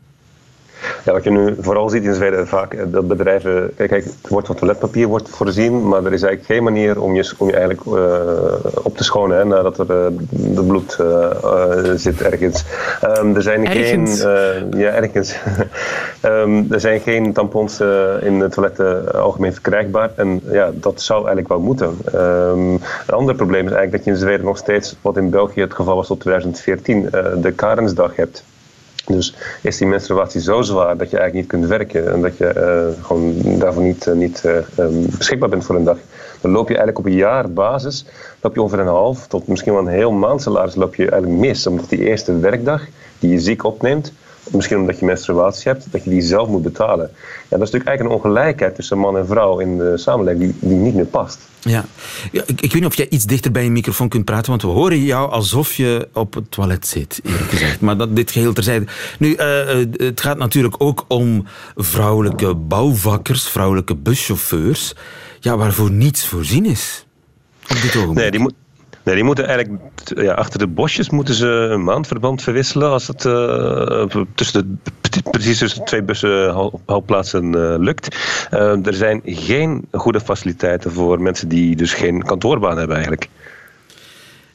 Ja, 1.05 1.13
wat 1.13 1.25
je 1.25 1.31
nu 1.31 1.55
vooral 1.61 1.89
ziet 1.89 2.05
in 2.05 2.15
Zweden 2.15 2.49
vaak 2.49 2.93
dat 2.93 3.09
bedrijven, 3.09 3.71
kijk, 3.77 3.91
het 3.91 4.29
wordt 4.29 4.47
van 4.47 4.57
toiletpapier 4.57 5.07
wordt 5.07 5.29
voorzien, 5.29 5.89
maar 5.89 6.05
er 6.05 6.13
is 6.13 6.23
eigenlijk 6.23 6.53
geen 6.53 6.63
manier 6.63 7.01
om 7.01 7.15
je, 7.15 7.33
om 7.39 7.49
je 7.49 7.57
eigenlijk 7.57 7.87
uh, 7.87 8.83
op 8.83 8.97
te 8.97 9.05
schonen 9.05 9.37
hè, 9.37 9.45
nadat 9.45 9.79
er 9.79 9.87
uh, 9.91 10.19
de 10.29 10.63
bloed 10.63 10.99
uh, 11.01 11.31
zit 11.95 12.23
ergens. 12.23 12.65
Um, 13.19 13.37
er 13.37 13.43
zijn 13.43 13.67
ergens. 13.67 14.21
geen, 14.21 14.71
ja, 14.77 14.91
ergens. 14.91 15.37
um, 16.23 16.67
er 16.73 16.81
zijn 16.81 17.01
geen 17.01 17.33
tampons 17.33 17.81
in 18.21 18.39
de 18.39 18.49
toiletten 18.51 19.15
algemeen 19.15 19.53
verkrijgbaar 19.53 20.11
en 20.15 20.41
ja, 20.51 20.71
dat 20.75 21.01
zou 21.01 21.19
eigenlijk 21.19 21.49
wel 21.49 21.61
moeten. 21.61 21.99
Um, 22.15 22.73
een 23.07 23.15
ander 23.15 23.35
probleem 23.35 23.67
is 23.67 23.73
eigenlijk 23.73 23.93
dat 23.93 24.05
je 24.05 24.11
in 24.11 24.27
Zweden 24.27 24.45
nog 24.45 24.59
steeds, 24.59 24.97
wat 25.01 25.17
in 25.17 25.31
België 25.31 25.61
het 25.61 25.75
geval 25.75 25.97
was 25.97 26.07
tot 26.07 26.21
2014, 26.21 27.09
de 27.41 27.53
Karensdag 27.53 28.17
hebt. 28.17 28.45
Dus 29.09 29.35
is 29.63 29.77
die 29.77 29.87
menstruatie 29.87 30.41
zo 30.41 30.63
zwaar 30.63 30.97
dat 30.97 31.11
je 31.11 31.19
eigenlijk 31.19 31.35
niet 31.35 31.47
kunt 31.47 31.67
werken 31.79 32.13
en 32.13 32.23
dat 32.23 32.37
je 32.37 32.53
uh, 32.57 33.05
gewoon 33.05 33.35
daarvoor 33.59 33.83
niet, 33.83 34.07
uh, 34.07 34.15
niet 34.15 34.43
uh, 34.47 34.87
beschikbaar 35.19 35.49
bent 35.49 35.65
voor 35.65 35.75
een 35.75 35.85
dag, 35.85 35.99
dan 36.41 36.51
loop 36.51 36.69
je 36.69 36.77
eigenlijk 36.77 36.99
op 36.99 37.13
een 37.13 37.19
jaarbasis, 37.19 38.05
loop 38.41 38.55
je 38.55 38.63
over 38.63 38.79
een 38.79 38.87
half 38.87 39.27
tot 39.27 39.47
misschien 39.47 39.73
wel 39.73 39.83
een 39.83 39.89
heel 39.89 40.13
maand 40.13 40.43
salaris 40.43 40.75
loop 40.75 40.95
je 40.95 41.11
eigenlijk 41.11 41.41
mis. 41.41 41.67
Omdat 41.67 41.89
die 41.89 41.99
eerste 41.99 42.39
werkdag 42.39 42.83
die 43.19 43.31
je 43.31 43.41
ziek 43.41 43.65
opneemt, 43.65 44.13
misschien 44.53 44.79
omdat 44.79 44.99
je 44.99 45.05
menstruatie 45.05 45.73
hebt, 45.73 45.87
dat 45.91 46.05
je 46.05 46.11
die 46.11 46.23
zelf 46.23 46.49
moet 46.49 46.63
betalen. 46.63 47.11
Ja, 47.15 47.57
dat 47.57 47.69
is 47.69 47.73
natuurlijk 47.73 47.87
eigenlijk 47.87 48.25
een 48.25 48.25
ongelijkheid 48.25 48.75
tussen 48.75 48.99
man 48.99 49.17
en 49.17 49.27
vrouw 49.27 49.59
in 49.59 49.79
de 49.79 49.99
samenleving 49.99 50.43
die, 50.43 50.69
die 50.69 50.79
niet 50.79 50.95
meer 50.95 51.07
past. 51.07 51.39
Ja, 51.61 51.85
ja 52.33 52.43
ik, 52.47 52.61
ik, 52.61 52.73
weet 52.73 52.75
niet 52.75 52.85
of 52.85 52.97
jij 52.97 53.09
iets 53.09 53.25
dichter 53.25 53.51
bij 53.51 53.65
je 53.65 53.71
microfoon 53.71 54.09
kunt 54.09 54.25
praten, 54.25 54.51
want 54.51 54.63
we 54.63 54.69
horen 54.69 55.03
jou 55.03 55.31
alsof 55.31 55.75
je 55.75 56.09
op 56.13 56.35
het 56.35 56.51
toilet 56.51 56.87
zit, 56.87 57.21
eerlijk 57.23 57.51
gezegd. 57.51 57.81
Maar 57.81 57.97
dat, 57.97 58.17
dit 58.17 58.31
geheel 58.31 58.53
terzijde. 58.53 58.87
Nu, 59.19 59.37
uh, 59.37 59.67
het 59.93 60.21
gaat 60.21 60.39
natuurlijk 60.39 60.75
ook 60.79 61.05
om 61.09 61.47
vrouwelijke 61.77 62.55
bouwvakkers, 62.55 63.49
vrouwelijke 63.49 63.97
buschauffeurs, 63.97 64.95
ja, 65.41 65.57
waarvoor 65.57 65.91
niets 65.91 66.27
voorzien 66.27 66.67
is. 66.67 67.07
Op 67.63 67.83
dit 67.83 67.97
ogenblik. 67.97 68.17
Nee, 68.17 68.31
die 68.31 68.41
moet 68.41 68.55
Nee, 69.09 69.17
die 69.17 69.27
moeten 69.27 69.47
eigenlijk 69.47 69.83
ja, 70.05 70.33
achter 70.33 70.59
de 70.59 70.67
bosjes 70.67 71.11
moeten 71.11 71.35
ze 71.35 71.47
een 71.47 71.85
maandverband 71.85 72.43
verwisselen 72.43 72.91
als 72.91 73.07
het 73.07 73.25
uh, 73.25 74.05
tussen 74.35 74.81
de, 75.01 75.23
precies 75.31 75.59
tussen 75.59 75.85
twee 75.85 76.03
bussenhoudplaatsen 76.03 77.45
uh, 77.45 77.75
lukt. 77.79 78.17
Uh, 78.53 78.87
er 78.87 78.95
zijn 78.95 79.21
geen 79.25 79.85
goede 79.93 80.21
faciliteiten 80.21 80.93
voor 80.93 81.21
mensen 81.21 81.49
die 81.49 81.77
dus 81.77 81.95
geen 81.95 82.23
kantoorbaan 82.23 82.79
hebben 82.79 82.97
eigenlijk. 82.97 83.29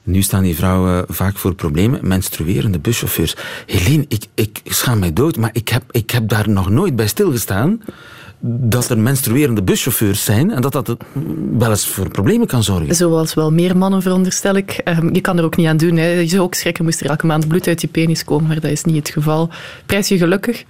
Nu 0.04 0.22
staan 0.22 0.44
die 0.44 0.56
vrouwen 0.56 1.06
vaak 1.08 1.38
voor 1.38 1.56
problemen. 1.56 2.08
Menstruerende 2.08 2.80
buschauffeurs. 2.80 3.36
Helene, 3.66 4.06
ik, 4.08 4.26
ik 4.34 4.62
schaam 4.64 5.00
mij 5.00 5.14
dood, 5.14 5.38
maar 5.38 5.52
ik 5.54 5.70
heb, 5.70 5.84
ik 5.92 6.12
heb 6.12 6.28
daar 6.30 6.50
nog 6.50 6.70
nooit 6.70 6.96
bij 6.96 7.08
stilgestaan 7.08 7.82
dat 8.46 8.90
er 8.90 8.98
menstruerende 8.98 9.64
buschauffeurs 9.64 10.24
zijn 10.24 10.52
en 10.52 10.62
dat 10.62 10.72
dat 10.72 10.96
wel 11.58 11.70
eens 11.70 11.88
voor 11.88 12.10
problemen 12.10 12.48
kan 12.48 12.64
zorgen. 12.64 12.96
Zoals 12.96 13.34
wel 13.34 13.52
meer 13.52 13.78
mannen, 13.78 14.02
veronderstel 14.02 14.56
ik. 14.56 14.72
Ehm, 14.72 15.14
je 15.14 15.22
kan 15.22 15.38
er 15.38 15.44
ook 15.44 15.58
niet 15.58 15.68
aan 15.68 15.78
doen. 15.78 15.98
Hè. 15.98 16.10
Je 16.10 16.28
zou 16.28 16.42
ook 16.42 16.54
schrikken, 16.54 16.84
moest 16.84 17.02
er 17.02 17.10
elke 17.10 17.26
maand 17.26 17.48
bloed 17.48 17.68
uit 17.68 17.82
je 17.82 17.88
penis 17.88 18.24
komen, 18.24 18.48
maar 18.48 18.60
dat 18.60 18.72
is 18.72 18.84
niet 18.84 18.96
het 18.96 19.10
geval. 19.10 19.50
Prijs 19.86 20.08
je 20.08 20.18
gelukkig. 20.18 20.64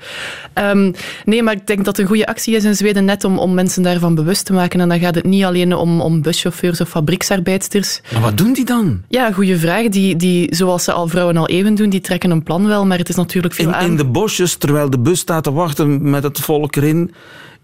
Um, 0.54 0.94
nee, 1.26 1.44
maar 1.44 1.54
ik 1.54 1.68
denk 1.68 1.78
dat 1.78 1.88
het 1.88 1.98
een 1.98 2.06
goede 2.06 2.26
actie 2.26 2.56
is 2.56 2.64
in 2.64 2.76
Zweden 2.76 3.06
net 3.06 3.24
om, 3.24 3.38
om 3.38 3.54
mensen 3.54 3.84
daarvan 3.84 4.16
bewust 4.16 4.46
te 4.46 4.54
maken. 4.54 4.80
En 4.80 4.90
dan 4.90 5.00
gaat 5.00 5.16
het 5.16 5.26
niet 5.26 5.44
alleen 5.44 5.76
om, 5.76 6.02
om 6.02 6.22
buschauffeurs 6.22 6.82
of 6.82 6.90
fabrieksarbeidsters. 6.90 8.02
Maar 8.12 8.22
wat 8.22 8.38
doen 8.38 8.54
die 8.54 8.66
dan? 8.66 9.02
Ja, 9.08 9.32
goede 9.32 9.60
vraag. 9.60 9.88
Die, 9.90 10.16
die, 10.16 10.56
zoals 10.56 10.84
ze 10.84 10.92
al 10.92 11.08
vrouwen 11.08 11.38
al 11.38 11.48
eeuwen 11.48 11.76
doen, 11.76 11.90
die 11.90 12.02
trekken 12.02 12.32
een 12.32 12.44
plan 12.44 12.68
wel, 12.68 12.86
maar 12.86 12.98
het 12.98 13.10
is 13.10 13.16
natuurlijk 13.16 13.54
veel 13.54 13.68
in, 13.68 13.76
aan... 13.76 13.86
In 13.86 13.98
de 13.98 14.06
bosjes, 14.06 14.56
terwijl 14.56 14.90
de 14.90 15.00
bus 15.00 15.20
staat 15.20 15.44
te 15.44 15.52
wachten 15.52 16.10
met 16.10 16.24
het 16.24 16.40
volk 16.40 16.76
erin 16.76 17.12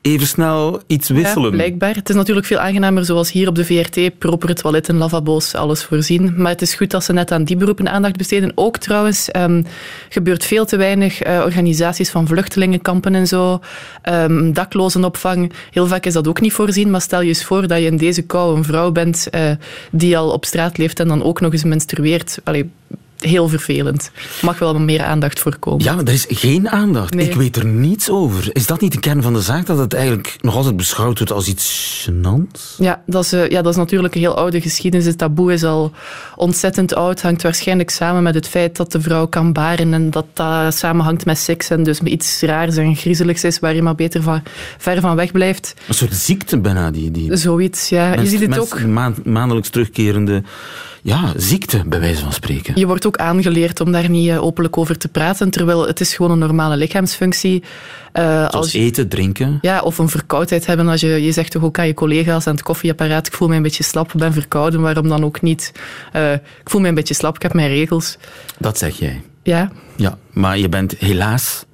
even 0.01 0.27
snel 0.27 0.81
iets 0.87 1.09
wisselen. 1.09 1.49
Ja, 1.49 1.55
blijkbaar. 1.55 1.95
Het 1.95 2.09
is 2.09 2.15
natuurlijk 2.15 2.47
veel 2.47 2.57
aangenamer 2.57 3.05
zoals 3.05 3.31
hier 3.31 3.47
op 3.47 3.55
de 3.55 3.65
VRT. 3.65 4.17
Propere 4.17 4.53
toiletten, 4.53 4.97
lavabo's, 4.97 5.55
alles 5.55 5.83
voorzien. 5.83 6.33
Maar 6.37 6.51
het 6.51 6.61
is 6.61 6.73
goed 6.73 6.91
dat 6.91 7.03
ze 7.03 7.13
net 7.13 7.31
aan 7.31 7.43
die 7.43 7.55
beroepen 7.55 7.91
aandacht 7.91 8.17
besteden. 8.17 8.51
Ook 8.55 8.77
trouwens, 8.77 9.29
um, 9.35 9.65
gebeurt 10.09 10.45
veel 10.45 10.65
te 10.65 10.77
weinig 10.77 11.25
uh, 11.25 11.41
organisaties 11.45 12.09
van 12.09 12.27
vluchtelingenkampen 12.27 13.15
en 13.15 13.27
zo. 13.27 13.59
Um, 14.09 14.53
daklozenopvang. 14.53 15.53
Heel 15.71 15.87
vaak 15.87 16.05
is 16.05 16.13
dat 16.13 16.27
ook 16.27 16.41
niet 16.41 16.53
voorzien. 16.53 16.89
Maar 16.89 17.01
stel 17.01 17.21
je 17.21 17.27
eens 17.27 17.43
voor 17.43 17.67
dat 17.67 17.79
je 17.79 17.85
in 17.85 17.97
deze 17.97 18.21
kou 18.21 18.57
een 18.57 18.63
vrouw 18.63 18.91
bent 18.91 19.27
uh, 19.35 19.51
die 19.91 20.17
al 20.17 20.31
op 20.31 20.45
straat 20.45 20.77
leeft 20.77 20.99
en 20.99 21.07
dan 21.07 21.23
ook 21.23 21.41
nog 21.41 21.51
eens 21.51 21.63
menstrueert. 21.63 22.39
Allee, 22.43 22.71
heel 23.19 23.47
vervelend. 23.47 24.11
Mag 24.41 24.59
wel 24.59 24.79
meer 24.79 25.03
aandacht 25.03 25.39
voorkomen. 25.39 25.83
Ja, 25.83 25.95
maar 25.95 26.03
er 26.03 26.13
is 26.13 26.25
geen 26.29 26.69
aandacht. 26.69 27.13
Nee. 27.13 27.27
Ik 27.27 27.35
weet 27.35 27.55
er 27.55 27.65
niets 27.65 28.09
over. 28.09 28.49
Is 28.53 28.67
dat 28.67 28.81
niet 28.81 28.91
de 28.91 28.99
kern 28.99 29.21
van 29.21 29.33
de 29.33 29.41
zaak, 29.41 29.65
dat 29.65 29.77
het 29.77 29.93
eigenlijk 29.93 30.35
nog 30.41 30.55
altijd 30.55 30.77
beschouwd 30.77 31.17
wordt 31.17 31.33
als 31.33 31.47
iets 31.47 32.07
gênants? 32.09 32.77
Ja 32.77 33.01
dat, 33.05 33.23
is, 33.23 33.29
ja, 33.29 33.61
dat 33.61 33.67
is 33.67 33.75
natuurlijk 33.75 34.15
een 34.15 34.21
heel 34.21 34.37
oude 34.37 34.61
geschiedenis. 34.61 35.05
Het 35.05 35.17
taboe 35.17 35.53
is 35.53 35.63
al 35.63 35.91
ontzettend 36.35 36.93
oud. 36.95 37.21
Hangt 37.21 37.41
waarschijnlijk 37.41 37.89
samen 37.89 38.23
met 38.23 38.35
het 38.35 38.47
feit 38.47 38.75
dat 38.75 38.91
de 38.91 39.01
vrouw 39.01 39.27
kan 39.27 39.53
baren 39.53 39.93
en 39.93 40.09
dat 40.09 40.25
dat 40.33 40.73
samenhangt 40.73 41.25
met 41.25 41.37
seks 41.37 41.69
en 41.69 41.83
dus 41.83 41.99
iets 41.99 42.41
raars 42.41 42.77
en 42.77 42.95
griezeligs 42.95 43.43
is 43.43 43.59
waar 43.59 43.75
je 43.75 43.81
maar 43.81 43.95
beter 43.95 44.23
van, 44.23 44.43
ver 44.77 45.01
van 45.01 45.15
weg 45.15 45.31
blijft. 45.31 45.73
Een 45.87 45.93
soort 45.93 46.15
ziekte 46.15 46.59
bijna. 46.59 46.91
Die, 46.91 47.11
die 47.11 47.35
Zoiets, 47.35 47.89
ja. 47.89 48.09
Mens, 48.09 48.21
je 48.21 48.37
ziet 48.37 48.49
het 48.49 48.59
ook... 48.59 48.85
Maand, 48.85 49.25
maandelijks 49.25 49.69
terugkerende 49.69 50.43
ja, 51.01 51.33
ziekte, 51.35 51.83
bij 51.85 51.99
wijze 51.99 52.21
van 52.21 52.33
spreken. 52.33 52.79
Je 52.79 52.87
wordt 52.87 53.05
ook 53.05 53.17
aangeleerd 53.17 53.81
om 53.81 53.91
daar 53.91 54.09
niet 54.09 54.31
openlijk 54.31 54.77
over 54.77 54.97
te 54.97 55.07
praten, 55.07 55.49
terwijl 55.49 55.87
het 55.87 55.99
is 55.99 56.15
gewoon 56.15 56.31
een 56.31 56.39
normale 56.39 56.77
lichaamsfunctie. 56.77 57.63
Uh, 58.13 58.23
Zoals 58.23 58.53
als 58.53 58.71
je, 58.71 58.79
eten, 58.79 59.07
drinken. 59.07 59.57
Ja, 59.61 59.81
of 59.81 59.97
een 59.97 60.09
verkoudheid 60.09 60.65
hebben. 60.65 60.87
Als 60.87 61.01
je, 61.01 61.07
je 61.07 61.31
zegt 61.31 61.51
toch 61.51 61.63
ook 61.63 61.79
aan 61.79 61.87
je 61.87 61.93
collega's 61.93 62.47
aan 62.47 62.53
het 62.53 62.63
koffieapparaat, 62.63 63.27
ik 63.27 63.33
voel 63.33 63.47
me 63.47 63.55
een 63.55 63.61
beetje 63.61 63.83
slap, 63.83 64.13
ik 64.13 64.19
ben 64.19 64.33
verkouden, 64.33 64.81
waarom 64.81 65.07
dan 65.07 65.23
ook 65.23 65.41
niet? 65.41 65.71
Uh, 66.15 66.33
ik 66.33 66.69
voel 66.69 66.81
me 66.81 66.87
een 66.87 66.95
beetje 66.95 67.13
slap, 67.13 67.35
ik 67.35 67.41
heb 67.41 67.53
mijn 67.53 67.69
regels. 67.69 68.17
Dat 68.57 68.77
zeg 68.77 68.99
jij? 68.99 69.21
Ja. 69.43 69.71
Ja, 69.95 70.17
maar 70.31 70.57
je 70.57 70.69
bent 70.69 70.95
helaas 70.97 71.65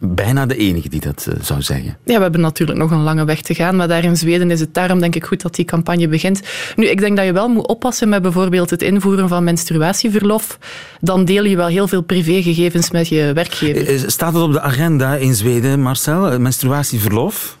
bijna 0.00 0.46
de 0.46 0.56
enige 0.56 0.88
die 0.88 1.00
dat 1.00 1.26
uh, 1.28 1.34
zou 1.40 1.62
zeggen. 1.62 1.96
Ja, 2.04 2.16
we 2.16 2.22
hebben 2.22 2.40
natuurlijk 2.40 2.78
nog 2.78 2.90
een 2.90 3.02
lange 3.02 3.24
weg 3.24 3.40
te 3.40 3.54
gaan, 3.54 3.76
maar 3.76 3.88
daar 3.88 4.04
in 4.04 4.16
Zweden 4.16 4.50
is 4.50 4.60
het 4.60 4.74
daarom 4.74 5.00
denk 5.00 5.14
ik 5.14 5.24
goed 5.24 5.42
dat 5.42 5.54
die 5.54 5.64
campagne 5.64 6.08
begint. 6.08 6.40
Nu, 6.76 6.86
ik 6.86 7.00
denk 7.00 7.16
dat 7.16 7.26
je 7.26 7.32
wel 7.32 7.48
moet 7.48 7.66
oppassen 7.66 8.08
met 8.08 8.22
bijvoorbeeld 8.22 8.70
het 8.70 8.82
invoeren 8.82 9.28
van 9.28 9.44
menstruatieverlof. 9.44 10.58
Dan 11.00 11.24
deel 11.24 11.44
je 11.44 11.56
wel 11.56 11.66
heel 11.66 11.88
veel 11.88 12.02
privégegevens 12.02 12.90
met 12.90 13.08
je 13.08 13.32
werkgever. 13.34 14.10
Staat 14.10 14.32
het 14.32 14.42
op 14.42 14.52
de 14.52 14.60
agenda 14.60 15.16
in 15.16 15.34
Zweden, 15.34 15.80
Marcel, 15.80 16.38
menstruatieverlof? 16.38 17.58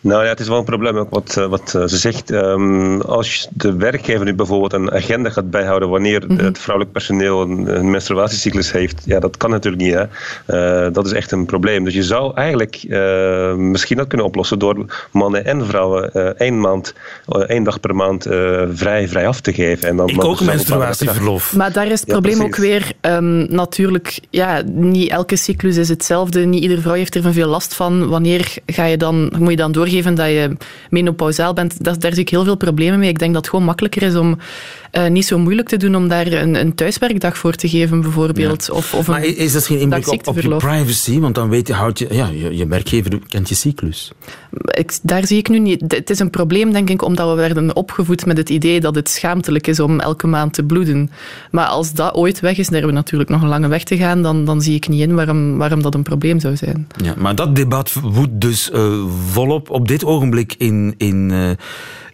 Nou 0.00 0.22
ja, 0.22 0.28
het 0.28 0.40
is 0.40 0.48
wel 0.48 0.58
een 0.58 0.64
probleem 0.64 0.96
ook 0.96 1.10
wat, 1.10 1.36
eh, 1.36 1.46
wat 1.46 1.70
ze 1.70 1.96
zegt. 1.98 2.30
Um, 2.30 3.00
als 3.00 3.48
de 3.52 3.76
werkgever 3.76 4.24
nu 4.24 4.34
bijvoorbeeld 4.34 4.72
een 4.72 4.92
agenda 4.92 5.30
gaat 5.30 5.50
bijhouden 5.50 5.88
wanneer 5.88 6.22
mm 6.26 6.36
-hmm. 6.36 6.46
het 6.46 6.58
vrouwelijk 6.58 6.94
personeel 6.94 7.40
een, 7.40 7.76
een, 7.76 7.90
menstruatiecyclus 7.90 8.72
heeft, 8.72 9.02
ja, 9.04 9.20
dat 9.20 9.36
kan 9.36 9.50
natuurlijk 9.50 9.82
niet. 9.82 9.94
Hè. 9.94 10.04
Uh, 10.86 10.92
dat 10.92 11.06
is 11.06 11.12
echt 11.12 11.32
een 11.32 11.46
probleem. 11.46 11.84
Dus 11.84 11.94
je 11.94 12.02
zou 12.02 12.34
eigenlijk 12.34 12.84
uh, 12.88 13.54
misschien 13.54 13.96
dat 13.96 14.06
kunnen 14.06 14.26
oplossen 14.26 14.58
door 14.58 15.06
mannen 15.10 15.44
en 15.44 15.66
vrouwen 15.66 16.12
één 16.38 16.60
maand, 16.60 16.94
één 17.46 17.64
dag 17.64 17.80
per 17.80 17.94
maand 17.94 18.22
vrij, 18.72 19.08
vrij 19.08 19.26
af 19.26 19.40
te 19.40 19.52
geven. 19.52 19.88
En 19.88 19.96
dan 19.96 20.08
Ik 20.08 20.24
ook 20.24 20.40
menstruatieverlof. 20.40 21.56
Maar 21.56 21.72
daar 21.72 21.86
is 21.86 22.00
het 22.00 22.08
probleem 22.08 22.38
ja, 22.38 22.44
ook 22.44 22.56
weer 22.56 22.92
um, 23.00 23.46
natuurlijk, 23.54 24.20
ja, 24.30 24.62
niet 24.72 25.10
elke 25.10 25.36
cyclus 25.36 25.76
is 25.76 25.88
hetzelfde. 25.88 26.40
Niet 26.40 26.62
iedere 26.62 26.80
vrouw 26.80 26.94
heeft 26.94 27.14
er 27.14 27.32
veel 27.32 27.48
last 27.48 27.74
van. 27.74 28.08
Wanneer 28.08 28.56
ga 28.66 28.84
je 28.84 28.96
dan, 28.96 29.32
moet 29.38 29.50
je 29.50 29.56
dan 29.56 29.63
doorgeven 29.72 30.14
dat 30.14 30.26
je 30.26 30.56
menopausaal 30.90 31.52
bent, 31.52 31.84
dat, 31.84 32.00
daar 32.00 32.12
zie 32.12 32.22
ik 32.22 32.28
heel 32.28 32.44
veel 32.44 32.56
problemen 32.56 32.98
mee. 32.98 33.08
Ik 33.08 33.18
denk 33.18 33.32
dat 33.32 33.42
het 33.42 33.50
gewoon 33.50 33.64
makkelijker 33.64 34.02
is 34.02 34.14
om 34.14 34.38
uh, 34.96 35.06
niet 35.06 35.26
zo 35.26 35.38
moeilijk 35.38 35.68
te 35.68 35.76
doen 35.76 35.96
om 35.96 36.08
daar 36.08 36.26
een, 36.26 36.54
een 36.54 36.74
thuiswerkdag 36.74 37.38
voor 37.38 37.54
te 37.54 37.68
geven, 37.68 38.00
bijvoorbeeld. 38.00 38.66
Ja. 38.66 38.74
Of, 38.74 38.94
of 38.94 39.06
maar 39.06 39.24
is 39.24 39.52
dat 39.52 39.66
geen 39.66 39.78
inbreuk 39.78 40.08
op, 40.08 40.26
op 40.26 40.40
je 40.40 40.56
privacy? 40.56 41.20
Want 41.20 41.34
dan 41.34 41.48
weet 41.48 41.66
je, 41.66 41.72
houdt 41.72 41.98
je, 41.98 42.06
ja, 42.10 42.28
je, 42.28 42.56
je 42.56 42.66
werkgever 42.66 43.18
kent 43.28 43.48
je 43.48 43.54
cyclus. 43.54 44.12
Ik, 44.64 44.98
daar 45.02 45.26
zie 45.26 45.38
ik 45.38 45.48
nu 45.48 45.58
niet. 45.58 45.84
Het 45.88 46.10
is 46.10 46.18
een 46.18 46.30
probleem, 46.30 46.72
denk 46.72 46.90
ik, 46.90 47.02
omdat 47.02 47.28
we 47.28 47.34
werden 47.34 47.76
opgevoed 47.76 48.26
met 48.26 48.36
het 48.36 48.50
idee 48.50 48.80
dat 48.80 48.94
het 48.94 49.08
schaamtelijk 49.08 49.66
is 49.66 49.80
om 49.80 50.00
elke 50.00 50.26
maand 50.26 50.52
te 50.52 50.64
bloeden. 50.64 51.10
Maar 51.50 51.66
als 51.66 51.92
dat 51.92 52.14
ooit 52.14 52.40
weg 52.40 52.58
is, 52.58 52.64
daar 52.64 52.74
hebben 52.74 52.90
we 52.90 52.96
natuurlijk 52.96 53.30
nog 53.30 53.42
een 53.42 53.48
lange 53.48 53.68
weg 53.68 53.84
te 53.84 53.96
gaan, 53.96 54.22
dan, 54.22 54.44
dan 54.44 54.62
zie 54.62 54.74
ik 54.74 54.88
niet 54.88 55.00
in 55.00 55.14
waarom, 55.14 55.58
waarom 55.58 55.82
dat 55.82 55.94
een 55.94 56.02
probleem 56.02 56.40
zou 56.40 56.56
zijn. 56.56 56.88
Ja, 57.02 57.14
maar 57.16 57.34
dat 57.34 57.56
debat 57.56 57.92
woedt 58.02 58.40
dus 58.40 58.70
uh, 58.74 59.04
volop 59.30 59.70
op 59.70 59.88
dit 59.88 60.04
ogenblik 60.04 60.54
in, 60.58 60.94
in 60.96 61.30
uh, 61.30 61.50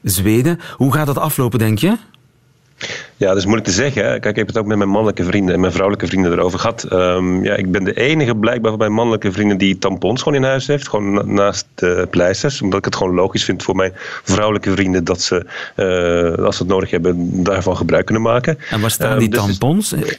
Zweden. 0.03 0.59
Hoe 0.77 0.93
gaat 0.93 1.07
dat 1.07 1.19
aflopen, 1.19 1.59
denk 1.59 1.79
je? 1.79 1.97
Ja, 3.17 3.29
dat 3.29 3.37
is 3.37 3.45
moeilijk 3.45 3.69
te 3.69 3.75
zeggen. 3.75 4.03
Kijk, 4.03 4.25
ik 4.25 4.37
heb 4.37 4.47
het 4.47 4.59
ook 4.59 4.67
met 4.67 4.77
mijn 4.77 4.89
mannelijke 4.89 5.25
vrienden 5.25 5.55
en 5.55 5.61
mijn 5.61 5.73
vrouwelijke 5.73 6.07
vrienden 6.07 6.33
erover 6.33 6.59
gehad. 6.59 6.87
Um, 6.93 7.45
ja, 7.45 7.55
ik 7.55 7.73
ben 7.73 7.85
de 7.85 7.95
enige 7.95 8.35
blijkbaar 8.35 8.71
van 8.71 8.79
mijn 8.79 8.93
mannelijke 8.93 9.33
vrienden 9.33 9.59
die 9.59 9.79
tampons 9.79 10.23
gewoon 10.23 10.39
in 10.39 10.49
huis 10.49 10.67
heeft. 10.67 10.89
Gewoon 10.89 11.13
na 11.13 11.23
naast 11.23 11.67
de 11.75 12.07
pleisters. 12.11 12.63
Omdat 12.63 12.79
ik 12.79 12.85
het 12.85 12.97
gewoon 12.97 13.15
logisch 13.15 13.45
vind 13.45 13.63
voor 13.63 13.77
mijn 13.77 13.93
vrouwelijke 14.23 14.71
vrienden 14.71 15.05
dat 15.05 15.23
ze, 15.23 15.47
uh, 15.77 16.45
als 16.45 16.57
ze 16.57 16.63
het 16.63 16.73
nodig 16.73 16.91
hebben, 16.91 17.43
daarvan 17.43 17.77
gebruik 17.77 18.05
kunnen 18.05 18.23
maken. 18.23 18.59
En 18.71 18.81
waar 18.81 18.91
staan 18.91 19.13
um, 19.13 19.19
die 19.19 19.29
tampons? 19.29 19.89
Dus 19.91 20.19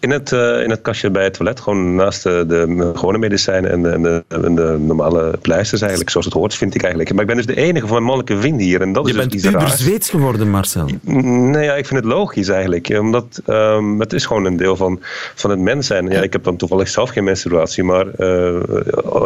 in 0.00 0.10
het, 0.10 0.32
uh, 0.32 0.62
in 0.62 0.70
het 0.70 0.82
kastje 0.82 1.10
bij 1.10 1.24
het 1.24 1.34
toilet, 1.34 1.60
gewoon 1.60 1.94
naast 1.94 2.22
de, 2.22 2.44
de 2.48 2.92
gewone 2.94 3.18
medicijnen 3.18 3.70
en 3.70 3.82
de, 3.82 3.88
en, 3.88 4.02
de, 4.02 4.24
en 4.28 4.54
de 4.54 4.76
normale 4.80 5.38
pleisters 5.42 5.80
eigenlijk, 5.80 6.10
zoals 6.10 6.26
het 6.26 6.34
hoort, 6.34 6.54
vind 6.54 6.74
ik 6.74 6.82
eigenlijk. 6.82 7.12
Maar 7.12 7.22
ik 7.22 7.26
ben 7.26 7.36
dus 7.36 7.46
de 7.46 7.62
enige 7.62 7.86
van 7.86 7.90
mijn 7.90 8.02
mannelijke 8.02 8.38
vrienden 8.38 8.66
hier 8.66 8.80
en 8.80 8.92
dat 8.92 9.06
Je 9.06 9.12
is 9.12 9.18
bent 9.18 9.32
dus 9.32 9.44
uber 9.44 9.68
Zweeds 9.68 10.10
geworden, 10.10 10.50
Marcel. 10.50 10.88
Nee, 11.02 11.64
ja, 11.64 11.74
ik 11.74 11.86
vind 11.86 12.00
het 12.00 12.12
logisch 12.12 12.48
eigenlijk, 12.48 12.96
omdat 12.98 13.42
um, 13.46 14.00
het 14.00 14.12
is 14.12 14.26
gewoon 14.26 14.44
een 14.44 14.56
deel 14.56 14.76
van, 14.76 15.00
van 15.34 15.50
het 15.50 15.58
mens 15.58 15.86
zijn. 15.86 16.10
Ja, 16.10 16.22
ik 16.22 16.32
heb 16.32 16.44
dan 16.44 16.56
toevallig 16.56 16.88
zelf 16.88 17.10
geen 17.10 17.24
menstruatie, 17.24 17.84
maar 17.84 18.06
uh, 18.18 18.56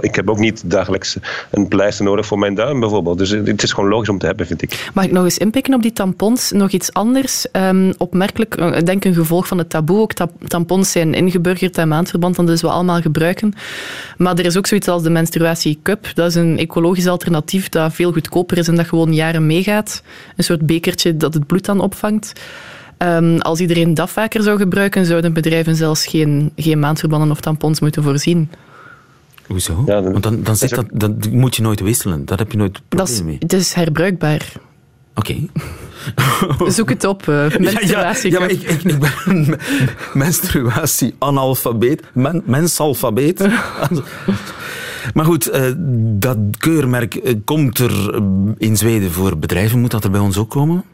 ik 0.01 0.15
heb 0.15 0.31
ook 0.31 0.39
niet 0.39 0.63
dagelijks 0.71 1.17
een 1.51 1.69
pleister 1.69 2.05
nodig 2.05 2.27
voor 2.27 2.39
mijn 2.39 2.55
duim 2.55 2.81
bijvoorbeeld. 2.81 3.19
Dus 3.19 3.31
het 3.31 3.63
is 3.63 3.73
gewoon 3.73 3.91
logisch 3.91 4.09
om 4.09 4.19
te 4.19 4.27
hebben, 4.27 4.47
vind 4.47 4.63
ik. 4.63 4.91
Mag 4.95 5.05
ik 5.05 5.13
nog 5.13 5.25
eens 5.25 5.39
inpikken 5.39 5.75
op 5.75 5.83
die 5.83 5.93
tampons? 5.93 6.51
Nog 6.51 6.71
iets 6.71 6.93
anders, 6.93 7.47
um, 7.53 7.93
opmerkelijk, 7.99 8.55
ik 8.55 8.87
denk 8.87 9.05
een 9.05 9.15
gevolg 9.15 9.47
van 9.47 9.59
het 9.59 9.71
taboe 9.71 10.01
ook, 10.01 10.13
tampons 10.13 10.62
tampons 10.67 10.91
zijn 10.91 11.15
ingeburgerd 11.15 11.79
en 11.79 11.89
maandverband, 11.89 12.37
dan 12.37 12.47
dus 12.47 12.61
we 12.61 12.69
allemaal 12.69 13.01
gebruiken. 13.01 13.53
Maar 14.17 14.39
er 14.39 14.47
is 14.47 14.57
ook 14.57 14.67
zoiets 14.67 14.89
als 14.89 15.03
de 15.03 15.11
menstruatiecup. 15.11 16.11
Dat 16.15 16.29
is 16.29 16.35
een 16.35 16.59
ecologisch 16.59 17.07
alternatief 17.07 17.69
dat 17.69 17.95
veel 17.95 18.13
goedkoper 18.13 18.59
is 18.59 18.69
en 18.69 18.77
dat 18.77 18.87
gewoon 18.87 19.15
jaren 19.15 19.47
meegaat. 19.47 20.03
Een 20.37 20.45
soort 20.45 20.67
bekertje 20.67 21.17
dat 21.17 21.35
het 21.35 21.47
bloed 21.47 21.65
dan 21.65 21.81
opvangt. 21.81 22.33
Um, 22.99 23.39
als 23.39 23.61
iedereen 23.61 23.95
dat 23.95 24.11
vaker 24.11 24.43
zou 24.43 24.59
gebruiken, 24.59 25.07
zouden 25.07 25.33
bedrijven 25.33 25.77
zelfs 25.77 26.07
geen, 26.07 26.53
geen 26.57 26.79
maandverbanden 26.79 27.31
of 27.31 27.41
tampons 27.41 27.81
moeten 27.81 28.03
voorzien. 28.03 28.51
Hoezo? 29.47 29.83
Ja, 29.87 30.01
dan, 30.01 30.13
Want 30.13 30.23
dan, 30.23 30.43
dan, 30.43 30.57
zit 30.57 30.71
dat, 30.71 30.87
dan 30.93 31.19
moet 31.31 31.57
je 31.57 31.63
nooit 31.63 31.81
wisselen. 31.81 32.25
Daar 32.25 32.39
heb 32.39 32.53
je 32.53 32.59
nooit 32.59 32.81
probleem 32.89 33.25
mee. 33.25 33.37
Het 33.39 33.53
is 33.53 33.73
herbruikbaar. 33.73 34.53
Oké. 35.15 35.37
Zoek 36.77 36.89
het 36.89 37.05
op, 37.05 37.27
uh, 37.27 37.57
menstruatie. 37.59 38.31
Ja, 38.31 38.41
ja, 38.41 38.47
ja, 38.47 38.53
ik, 38.53 38.63
ik, 38.63 38.83
ik 38.83 38.99
ben 38.99 39.59
menstruatie-analfabeet, 40.13 42.03
men, 42.13 42.43
mensalfabeet. 42.45 43.41
maar 45.15 45.25
goed, 45.25 45.55
uh, 45.55 45.63
dat 46.19 46.39
keurmerk 46.59 47.15
uh, 47.15 47.33
komt 47.45 47.79
er 47.79 48.23
in 48.59 48.77
Zweden 48.77 49.11
voor 49.11 49.39
bedrijven. 49.39 49.81
Moet 49.81 49.91
dat 49.91 50.05
er 50.05 50.11
bij 50.11 50.21
ons 50.21 50.37
ook 50.37 50.51
komen? 50.51 50.85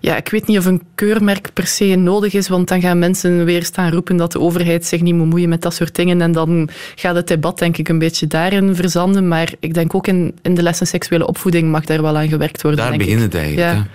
Ja, 0.00 0.16
ik 0.16 0.28
weet 0.28 0.46
niet 0.46 0.58
of 0.58 0.64
een 0.64 0.82
keurmerk 0.94 1.50
per 1.52 1.66
se 1.66 1.84
nodig 1.84 2.34
is, 2.34 2.48
want 2.48 2.68
dan 2.68 2.80
gaan 2.80 2.98
mensen 2.98 3.44
weer 3.44 3.64
staan 3.64 3.90
roepen 3.90 4.16
dat 4.16 4.32
de 4.32 4.40
overheid 4.40 4.86
zich 4.86 5.00
niet 5.00 5.14
moet 5.14 5.26
moeien 5.26 5.48
met 5.48 5.62
dat 5.62 5.74
soort 5.74 5.94
dingen. 5.94 6.20
En 6.20 6.32
dan 6.32 6.68
gaat 6.94 7.14
het 7.14 7.28
debat 7.28 7.58
denk 7.58 7.76
ik 7.76 7.88
een 7.88 7.98
beetje 7.98 8.26
daarin 8.26 8.74
verzanden. 8.74 9.28
Maar 9.28 9.52
ik 9.60 9.74
denk 9.74 9.94
ook 9.94 10.06
in, 10.06 10.34
in 10.42 10.54
de 10.54 10.62
lessen 10.62 10.86
seksuele 10.86 11.26
opvoeding 11.26 11.70
mag 11.70 11.84
daar 11.84 12.02
wel 12.02 12.16
aan 12.16 12.28
gewerkt 12.28 12.62
worden. 12.62 12.80
Daar 12.80 12.96
begint 12.96 13.20
het 13.20 13.34
eigenlijk. 13.34 13.72
Ja. 13.72 13.86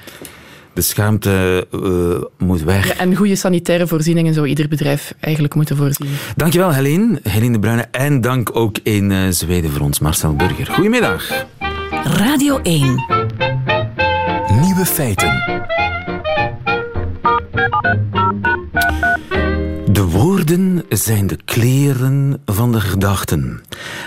De 0.76 0.82
schaamte 0.82 1.68
uh, 1.72 2.46
moet 2.48 2.64
weg. 2.64 2.88
Ja, 2.88 2.98
en 2.98 3.16
goede 3.16 3.36
sanitaire 3.36 3.88
voorzieningen 3.88 4.34
zou 4.34 4.48
ieder 4.48 4.68
bedrijf 4.68 5.14
eigenlijk 5.20 5.56
moeten 5.56 5.78
voorzien. 5.78 6.08
Dankjewel, 6.36 6.74
Helene. 6.74 7.20
Helene 7.24 7.52
de 7.52 7.60
Bruyne. 7.60 7.88
En 7.92 8.22
dank 8.22 8.50
ook 8.54 8.78
in 8.84 9.12
uh, 9.12 9.20
Zweden 9.30 9.72
voor 9.72 9.82
ons, 9.82 10.00
Marcel 10.00 10.36
Burger. 10.36 10.66
Goedemiddag. 10.66 11.46
Radio 12.04 12.60
1. 12.64 12.82
Nieuwe 14.62 14.86
feiten. 14.86 15.64
De 19.92 20.04
woorden 20.12 20.84
zijn 20.90 21.28
de 21.28 21.38
kleren 21.46 22.42
van 22.46 22.72
de 22.72 22.82
gedachten. 22.82 23.62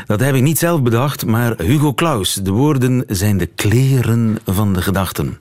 Dat 0.06 0.20
heb 0.20 0.34
ik 0.34 0.42
niet 0.42 0.58
zelf 0.58 0.82
bedacht, 0.82 1.26
maar 1.26 1.54
Hugo 1.62 1.94
Claus. 1.94 2.34
De 2.34 2.50
woorden 2.50 3.04
zijn 3.06 3.38
de 3.38 3.46
kleren 3.46 4.38
van 4.44 4.72
de 4.72 4.82
gedachten. 4.82 5.38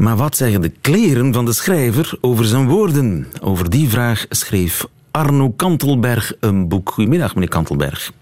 Maar 0.00 0.16
wat 0.16 0.36
zeggen 0.36 0.60
de 0.60 0.72
kleren 0.80 1.32
van 1.32 1.44
de 1.44 1.52
schrijver 1.52 2.18
over 2.20 2.44
zijn 2.44 2.68
woorden? 2.68 3.26
Over 3.40 3.70
die 3.70 3.88
vraag 3.88 4.26
schreef 4.28 4.86
Arno 5.10 5.50
Kantelberg 5.50 6.32
een 6.40 6.68
boek. 6.68 6.90
Goedemiddag, 6.90 7.34
meneer 7.34 7.48
Kantelberg. 7.48 8.12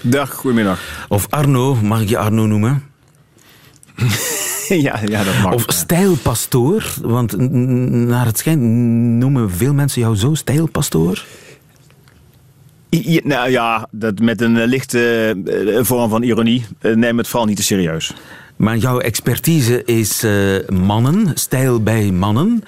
Dag, 0.00 0.34
goedemiddag. 0.34 1.06
Of 1.08 1.26
Arno, 1.30 1.74
mag 1.74 2.00
ik 2.00 2.08
je 2.08 2.18
Arno 2.18 2.46
noemen? 2.46 2.82
ja, 4.68 5.00
ja, 5.04 5.24
dat 5.24 5.38
mag. 5.42 5.54
Of 5.54 5.64
stijlpastoor, 5.66 6.94
want 7.02 7.36
naar 7.90 8.26
het 8.26 8.38
schijnt 8.38 8.62
noemen 9.18 9.50
veel 9.50 9.74
mensen 9.74 10.00
jou 10.00 10.16
zo 10.16 10.34
stijlpastoor. 10.34 11.24
Ja, 12.88 13.20
nou 13.24 13.50
ja, 13.50 13.88
dat 13.90 14.18
met 14.18 14.40
een 14.40 14.64
lichte 14.64 15.34
eh, 15.46 15.84
vorm 15.84 16.10
van 16.10 16.22
ironie. 16.22 16.64
Eh, 16.78 16.94
neem 16.94 17.18
het 17.18 17.28
vooral 17.28 17.46
niet 17.46 17.56
te 17.56 17.62
serieus. 17.62 18.14
Maar 18.58 18.76
jouw 18.76 18.98
expertise 18.98 19.84
is 19.84 20.24
uh, 20.24 20.68
mannen, 20.68 21.30
stijl 21.34 21.82
bij 21.82 22.10
mannen. 22.10 22.64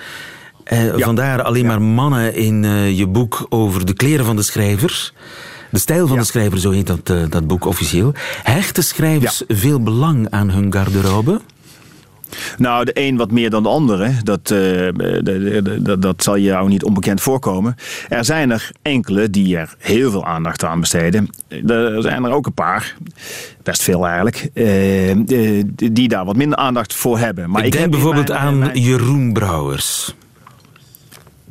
Uh, 0.73 0.97
ja. 0.97 1.05
Vandaar 1.05 1.43
alleen 1.43 1.67
maar 1.67 1.83
mannen 1.83 2.35
in 2.35 2.63
uh, 2.63 2.99
je 2.99 3.07
boek 3.07 3.47
over 3.49 3.87
de 3.87 3.95
kleren 3.95 4.25
van 4.25 4.37
de 4.37 4.43
schrijver. 4.43 5.13
De 5.71 5.79
stijl 5.79 6.07
van 6.07 6.17
ja. 6.17 6.23
de 6.23 6.27
schrijver, 6.27 6.59
zo 6.59 6.71
heet 6.71 6.87
dat, 6.87 7.07
dat 7.07 7.47
boek 7.47 7.65
officieel. 7.65 8.13
Hechten 8.43 8.85
schrijvers 8.85 9.43
veel 9.49 9.83
belang 9.83 10.31
aan 10.31 10.51
hun 10.51 10.73
garderobe? 10.73 11.41
Nou, 12.59 12.85
de 12.85 12.91
een 12.95 13.17
wat 13.17 13.31
meer 13.31 13.51
dan 13.51 13.63
de 13.63 13.69
andere. 13.69 14.13
Dat, 14.23 14.51
uh, 14.51 14.89
dat, 15.81 16.03
dat 16.03 16.23
zal 16.23 16.39
jou 16.39 16.69
niet 16.69 16.85
onbekend 16.85 17.21
voorkomen. 17.21 17.77
Er 18.09 18.25
zijn 18.25 18.51
er 18.51 18.71
enkele 18.83 19.31
die 19.31 19.57
er 19.57 19.75
heel 19.79 20.11
veel 20.11 20.27
aandacht 20.27 20.65
aan 20.65 20.81
besteden. 20.81 21.29
Er 21.67 22.03
zijn 22.03 22.25
er 22.25 22.33
ook 22.33 22.47
een 22.47 22.55
paar, 22.55 22.97
best 23.63 23.83
veel 23.83 24.07
eigenlijk, 24.07 24.51
uh, 24.55 25.65
die 25.75 26.09
daar 26.09 26.25
wat 26.25 26.37
minder 26.37 26.59
aandacht 26.59 26.95
voor 26.95 27.19
hebben. 27.19 27.51
Maar 27.51 27.61
ik, 27.61 27.67
ik 27.67 27.79
denk 27.79 27.91
bijvoorbeeld 27.91 28.29
mijn, 28.29 28.41
aan 28.41 28.59
mijn... 28.59 28.81
Jeroen 28.81 29.33
Brouwers. 29.33 30.15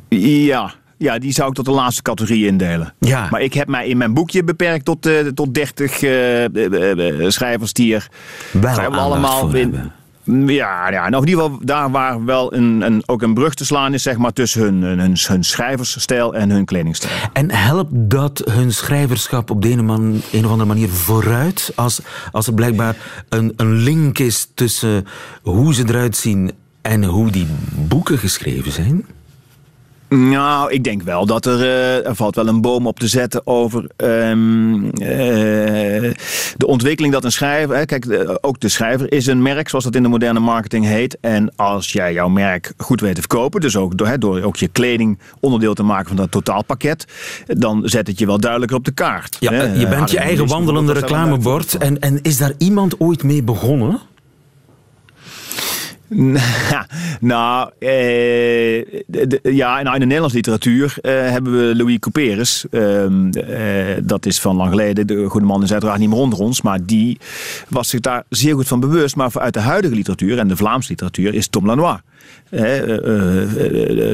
Ja, 0.08 0.74
ja, 1.00 1.18
die 1.18 1.32
zou 1.32 1.48
ik 1.48 1.54
tot 1.54 1.64
de 1.64 1.70
laatste 1.70 2.02
categorie 2.02 2.46
indelen. 2.46 2.94
Ja. 2.98 3.28
Maar 3.30 3.40
ik 3.40 3.54
heb 3.54 3.68
mij 3.68 3.88
in 3.88 3.96
mijn 3.96 4.14
boekje 4.14 4.44
beperkt 4.44 4.84
tot, 4.84 5.06
uh, 5.06 5.18
tot 5.26 5.54
30 5.54 6.02
uh, 6.02 6.44
uh, 6.44 7.28
schrijvers 7.28 7.72
die 7.72 7.94
er 7.94 8.08
Wel 8.52 8.78
allemaal 8.78 9.54
in, 9.54 9.90
ja, 10.46 10.90
ja, 10.90 11.08
nou 11.08 11.22
in 11.22 11.28
ieder 11.28 11.44
geval 11.44 11.58
daar 11.62 11.90
waar 11.90 12.24
wel 12.24 12.54
een, 12.54 12.80
een, 12.80 13.02
ook 13.06 13.22
een 13.22 13.34
brug 13.34 13.54
te 13.54 13.64
slaan 13.64 13.94
is 13.94 14.02
zeg 14.02 14.16
maar, 14.16 14.32
tussen 14.32 14.62
hun, 14.62 14.98
hun, 14.98 15.44
schrijversstijl 15.44 16.34
en 16.34 16.50
hun 16.50 16.64
kledingstijl. 16.64 17.12
En 17.32 17.50
helpt 17.50 17.90
dat 17.92 18.42
hun 18.50 18.72
schrijverschap 18.72 19.50
op 19.50 19.62
de 19.62 19.70
een, 19.70 19.84
man, 19.84 20.20
een 20.32 20.44
of 20.44 20.50
andere 20.50 20.68
manier 20.68 20.88
vooruit? 20.88 21.72
Als, 21.74 22.00
als 22.32 22.46
er 22.46 22.54
blijkbaar 22.54 22.96
een, 23.28 23.52
een 23.56 23.72
link 23.72 24.18
is 24.18 24.50
tussen 24.54 25.06
hoe 25.42 25.74
ze 25.74 25.84
eruit 25.88 26.16
zien 26.16 26.52
en 26.82 27.04
hoe 27.04 27.30
die 27.30 27.46
boeken 27.74 28.18
geschreven 28.18 28.72
zijn? 28.72 29.06
Nou, 30.14 30.72
ik 30.72 30.84
denk 30.84 31.02
wel 31.02 31.26
dat 31.26 31.46
er, 31.46 31.58
uh, 31.58 32.06
er 32.06 32.14
valt 32.14 32.34
wel 32.34 32.48
een 32.48 32.60
boom 32.60 32.86
op 32.86 32.98
te 32.98 33.08
zetten 33.08 33.46
over 33.46 33.90
um, 33.96 34.84
uh, 34.84 34.90
de 36.56 36.66
ontwikkeling 36.66 37.12
dat 37.12 37.24
een 37.24 37.32
schrijver... 37.32 37.76
Hè, 37.76 37.84
kijk, 37.84 38.06
de, 38.06 38.38
ook 38.42 38.60
de 38.60 38.68
schrijver 38.68 39.12
is 39.12 39.26
een 39.26 39.42
merk, 39.42 39.68
zoals 39.68 39.84
dat 39.84 39.94
in 39.94 40.02
de 40.02 40.08
moderne 40.08 40.40
marketing 40.40 40.84
heet. 40.84 41.18
En 41.20 41.52
als 41.56 41.92
jij 41.92 42.12
jouw 42.12 42.28
merk 42.28 42.72
goed 42.76 43.00
weet 43.00 43.14
te 43.14 43.20
verkopen, 43.20 43.60
dus 43.60 43.76
ook 43.76 43.96
door, 43.96 44.06
hè, 44.06 44.18
door 44.18 44.42
ook 44.42 44.56
je 44.56 44.68
kleding 44.68 45.18
onderdeel 45.40 45.74
te 45.74 45.82
maken 45.82 46.06
van 46.06 46.16
dat 46.16 46.30
totaalpakket, 46.30 47.04
dan 47.46 47.82
zet 47.84 48.06
het 48.06 48.18
je 48.18 48.26
wel 48.26 48.40
duidelijker 48.40 48.76
op 48.76 48.84
de 48.84 48.92
kaart. 48.92 49.36
Ja, 49.40 49.52
hè. 49.52 49.62
je 49.62 49.88
bent 49.88 50.10
je 50.10 50.18
eigen 50.18 50.46
wandelende 50.46 50.92
reclamebord. 50.92 51.74
En, 51.74 51.98
en 51.98 52.18
is 52.22 52.36
daar 52.36 52.52
iemand 52.58 53.00
ooit 53.00 53.22
mee 53.22 53.42
begonnen? 53.42 54.00
nou, 57.20 57.70
eh, 57.78 58.76
ja, 59.42 59.82
nou, 59.82 59.94
in 59.94 60.00
de 60.00 60.06
Nederlandse 60.06 60.36
literatuur 60.36 60.96
eh, 61.02 61.12
hebben 61.12 61.52
we 61.52 61.76
Louis 61.76 61.98
Couperus. 61.98 62.64
Uh, 62.70 63.06
dat 64.02 64.26
is 64.26 64.40
van 64.40 64.56
lang 64.56 64.70
geleden. 64.70 65.06
De 65.06 65.28
goede 65.28 65.46
man 65.46 65.62
is 65.62 65.72
uiteraard 65.72 65.98
niet 65.98 66.08
meer 66.08 66.18
onder 66.18 66.38
ons. 66.38 66.62
Maar 66.62 66.78
die 66.86 67.18
was 67.68 67.88
zich 67.88 68.00
daar 68.00 68.24
zeer 68.28 68.54
goed 68.54 68.68
van 68.68 68.80
bewust. 68.80 69.16
Maar 69.16 69.30
uit 69.34 69.54
de 69.54 69.60
huidige 69.60 69.94
literatuur 69.94 70.38
en 70.38 70.48
de 70.48 70.56
Vlaamse 70.56 70.90
literatuur 70.90 71.34
is 71.34 71.48
Tom 71.48 71.66
Lanois. 71.66 71.98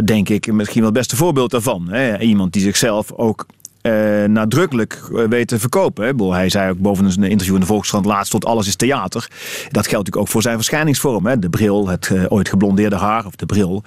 denk 0.04 0.28
ik 0.28 0.52
misschien 0.52 0.80
wel 0.80 0.90
het 0.90 0.98
beste 0.98 1.16
voorbeeld 1.16 1.50
daarvan. 1.50 1.94
Iemand 2.20 2.52
die 2.52 2.62
zichzelf 2.62 3.12
ook 3.12 3.46
uh, 3.82 4.24
nadrukkelijk 4.24 5.02
weet 5.28 5.48
te 5.48 5.58
verkopen. 5.58 6.06
Hè. 6.06 6.32
Hij 6.32 6.48
zei 6.48 6.70
ook 6.70 6.78
boven 6.78 7.04
een 7.04 7.30
interview 7.30 7.54
in 7.54 7.60
de 7.60 7.66
Volkskrant 7.66 8.04
laatst 8.04 8.30
tot 8.30 8.44
alles 8.44 8.66
is 8.66 8.76
theater. 8.76 9.28
Dat 9.30 9.86
geldt 9.86 9.90
natuurlijk 9.90 10.16
ook 10.16 10.28
voor 10.28 10.42
zijn 10.42 10.56
verschijningsvorm. 10.56 11.26
Hè. 11.26 11.38
De 11.38 11.50
bril, 11.50 11.88
het 11.88 12.10
uh, 12.12 12.24
ooit 12.28 12.48
geblondeerde 12.48 12.96
haar 12.96 13.26
of 13.26 13.36
de 13.36 13.46
bril. 13.46 13.82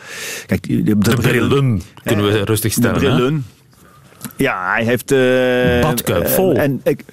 Kijk, 0.45 0.67
de, 0.67 0.83
de, 0.83 0.97
de 0.97 1.15
brillen, 1.15 1.81
kunnen 2.03 2.25
we 2.25 2.43
rustig 2.43 2.71
stellen. 2.71 2.93
De 2.93 2.99
brillen. 2.99 3.33
Hè? 3.33 3.57
Ja, 4.43 4.71
hij 4.73 4.83
heeft... 4.83 5.11
Uh, 5.11 5.81
Badkuip 5.81 6.27
vol. 6.27 6.53
En, 6.53 6.81
ik, 6.83 7.03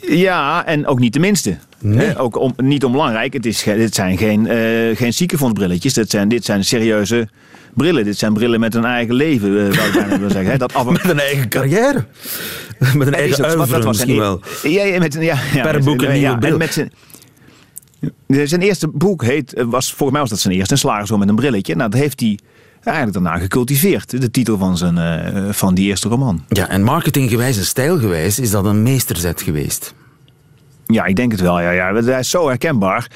ja, 0.00 0.66
en 0.66 0.86
ook 0.86 0.98
niet 0.98 1.12
de 1.12 1.18
minste. 1.18 1.58
Nee. 1.78 2.18
ook 2.18 2.38
om, 2.38 2.52
niet 2.56 2.84
onbelangrijk. 2.84 3.32
Het, 3.32 3.46
is, 3.46 3.62
dit 3.62 3.94
zijn 3.94 4.18
geen, 4.18 4.46
uh, 4.46 4.96
geen 4.96 5.12
ziekenfondsbrilletjes. 5.12 5.92
Dit 5.92 6.10
zijn, 6.10 6.28
dit 6.28 6.44
zijn 6.44 6.64
serieuze 6.64 7.28
brillen. 7.74 8.04
Dit 8.04 8.18
zijn 8.18 8.32
brillen 8.32 8.60
met 8.60 8.74
een 8.74 8.84
eigen 8.84 9.14
leven, 9.14 9.74
zou 9.74 9.86
ik 9.86 9.92
bijna 9.92 10.08
willen 10.08 10.30
zeggen. 10.30 10.58
Dat 10.58 10.74
af... 10.78 10.90
Met 10.90 11.08
een 11.08 11.20
eigen 11.20 11.48
carrière. 11.48 12.04
Met 12.94 13.06
een 13.06 13.14
eigen 13.14 13.58
dat, 13.58 13.68
dat 13.68 13.84
misschien 13.86 14.16
wel. 14.16 14.40
Ja, 14.62 14.84
ja, 14.84 14.98
met, 14.98 15.14
ja, 15.14 15.38
ja, 15.52 15.62
per 15.62 15.84
boek 15.84 16.02
een 16.02 16.12
nieuwe 16.12 16.38
bril. 16.38 16.88
Zijn, 18.46 18.60
eerste 18.60 18.88
boek 18.88 19.24
heet, 19.24 19.64
was, 19.66 19.88
volgens 19.88 20.10
mij 20.10 20.20
was 20.20 20.30
dat 20.30 20.38
zijn 20.38 20.54
eerste, 20.54 20.72
een 20.72 20.78
slagerszoon 20.78 21.18
met 21.18 21.28
een 21.28 21.34
brilletje. 21.34 21.74
Nou, 21.74 21.90
dat 21.90 22.00
heeft 22.00 22.20
hij 22.20 22.38
eigenlijk 22.82 23.24
daarna 23.24 23.38
gecultiveerd. 23.38 24.20
De 24.20 24.30
titel 24.30 24.58
van, 24.58 24.76
zijn, 24.76 24.96
uh, 24.96 25.52
van 25.52 25.74
die 25.74 25.86
eerste 25.86 26.08
roman. 26.08 26.44
Ja, 26.48 26.68
en 26.68 26.82
marketinggewijs 26.82 27.56
en 27.56 27.64
stijlgewijs 27.64 28.38
is 28.38 28.50
dat 28.50 28.64
een 28.64 28.82
meesterzet 28.82 29.42
geweest. 29.42 29.94
Ja, 30.86 31.04
ik 31.04 31.16
denk 31.16 31.32
het 31.32 31.40
wel. 31.40 31.60
Ja, 31.60 31.70
ja. 31.70 31.94
Hij 31.94 32.18
is 32.18 32.30
zo 32.30 32.48
herkenbaar. 32.48 33.10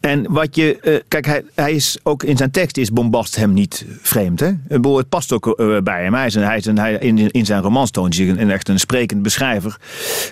En 0.00 0.32
wat 0.32 0.56
je. 0.56 0.78
Uh, 0.82 0.96
kijk, 1.08 1.26
hij, 1.26 1.42
hij 1.54 1.72
is 1.72 1.98
ook 2.02 2.22
in 2.22 2.36
zijn 2.36 2.50
tekst 2.50 2.76
is 2.76 2.92
bombast 2.92 3.36
hem 3.36 3.52
niet 3.52 3.86
vreemd. 4.02 4.40
Hè? 4.40 4.50
Het 4.68 5.08
past 5.08 5.32
ook 5.32 5.54
uh, 5.60 5.78
bij 5.78 6.02
hem. 6.02 6.14
Hij 6.14 6.26
is, 6.26 6.34
een, 6.34 6.44
hij 6.44 6.56
is 6.56 6.66
een, 6.66 6.78
hij, 6.78 6.94
in, 6.94 7.30
in 7.30 7.46
zijn 7.46 7.62
romans 7.62 7.90
toont 7.90 8.16
hij 8.16 8.28
een, 8.28 8.50
echt 8.50 8.68
een 8.68 8.78
sprekend 8.78 9.22
beschrijver. 9.22 9.76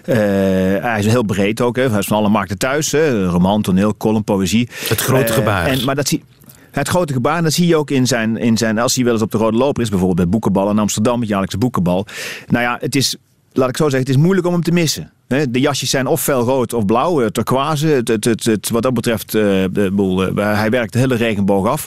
Uh, 0.07 0.17
hij 0.83 0.97
is 0.99 1.07
heel 1.07 1.25
breed 1.25 1.61
ook. 1.61 1.77
Hè? 1.77 1.91
Hij 1.91 1.99
is 1.99 2.07
van 2.07 2.17
alle 2.17 2.29
markten 2.29 2.59
thuis. 2.59 2.93
Hè? 2.93 3.25
Roman, 3.27 3.63
toneel, 3.63 3.97
column, 3.97 4.25
poëzie. 4.25 4.69
Het 4.89 5.01
grote 5.01 5.33
gebaar. 5.33 5.67
En, 5.67 5.85
maar 5.85 5.95
dat 5.95 6.09
zie 6.09 6.25
Het 6.71 6.89
grote 6.89 7.13
gebaar, 7.13 7.43
dat 7.43 7.53
zie 7.53 7.67
je 7.67 7.77
ook 7.77 7.91
in 7.91 8.07
zijn, 8.07 8.37
in 8.37 8.57
zijn. 8.57 8.79
Als 8.79 8.95
hij 8.95 9.05
wel 9.05 9.13
eens 9.13 9.23
op 9.23 9.31
de 9.31 9.39
rode 9.39 9.57
loper 9.57 9.83
is, 9.83 9.89
bijvoorbeeld 9.89 10.21
bij 10.21 10.29
Boekenbal 10.29 10.71
in 10.71 10.79
Amsterdam, 10.79 11.21
het 11.21 11.29
jaarlijkse 11.29 11.59
Boekenbal. 11.59 12.07
Nou 12.49 12.65
ja, 12.65 12.77
het 12.81 12.97
is, 12.97 13.17
laat 13.53 13.69
ik 13.69 13.77
zo 13.77 13.83
zeggen, 13.85 14.01
het 14.01 14.09
is 14.09 14.23
moeilijk 14.23 14.47
om 14.47 14.53
hem 14.53 14.63
te 14.63 14.73
missen. 14.73 15.13
De 15.27 15.61
jasjes 15.61 15.91
zijn 15.91 16.07
of 16.07 16.23
fel 16.23 16.43
rood 16.43 16.73
of 16.73 16.87
blauw, 16.87 17.23
eh, 17.23 17.29
turquoise. 17.29 17.87
Het, 17.87 18.09
het, 18.09 18.25
het, 18.25 18.45
het, 18.45 18.71
wat 18.71 18.83
dat 18.83 18.95
betreft, 18.95 19.33
de 19.33 19.91
boel, 19.93 20.39
uh, 20.39 20.55
hij 20.59 20.71
werkt 20.71 20.93
de 20.93 20.99
hele 20.99 21.15
regenboog 21.15 21.67
af. 21.67 21.87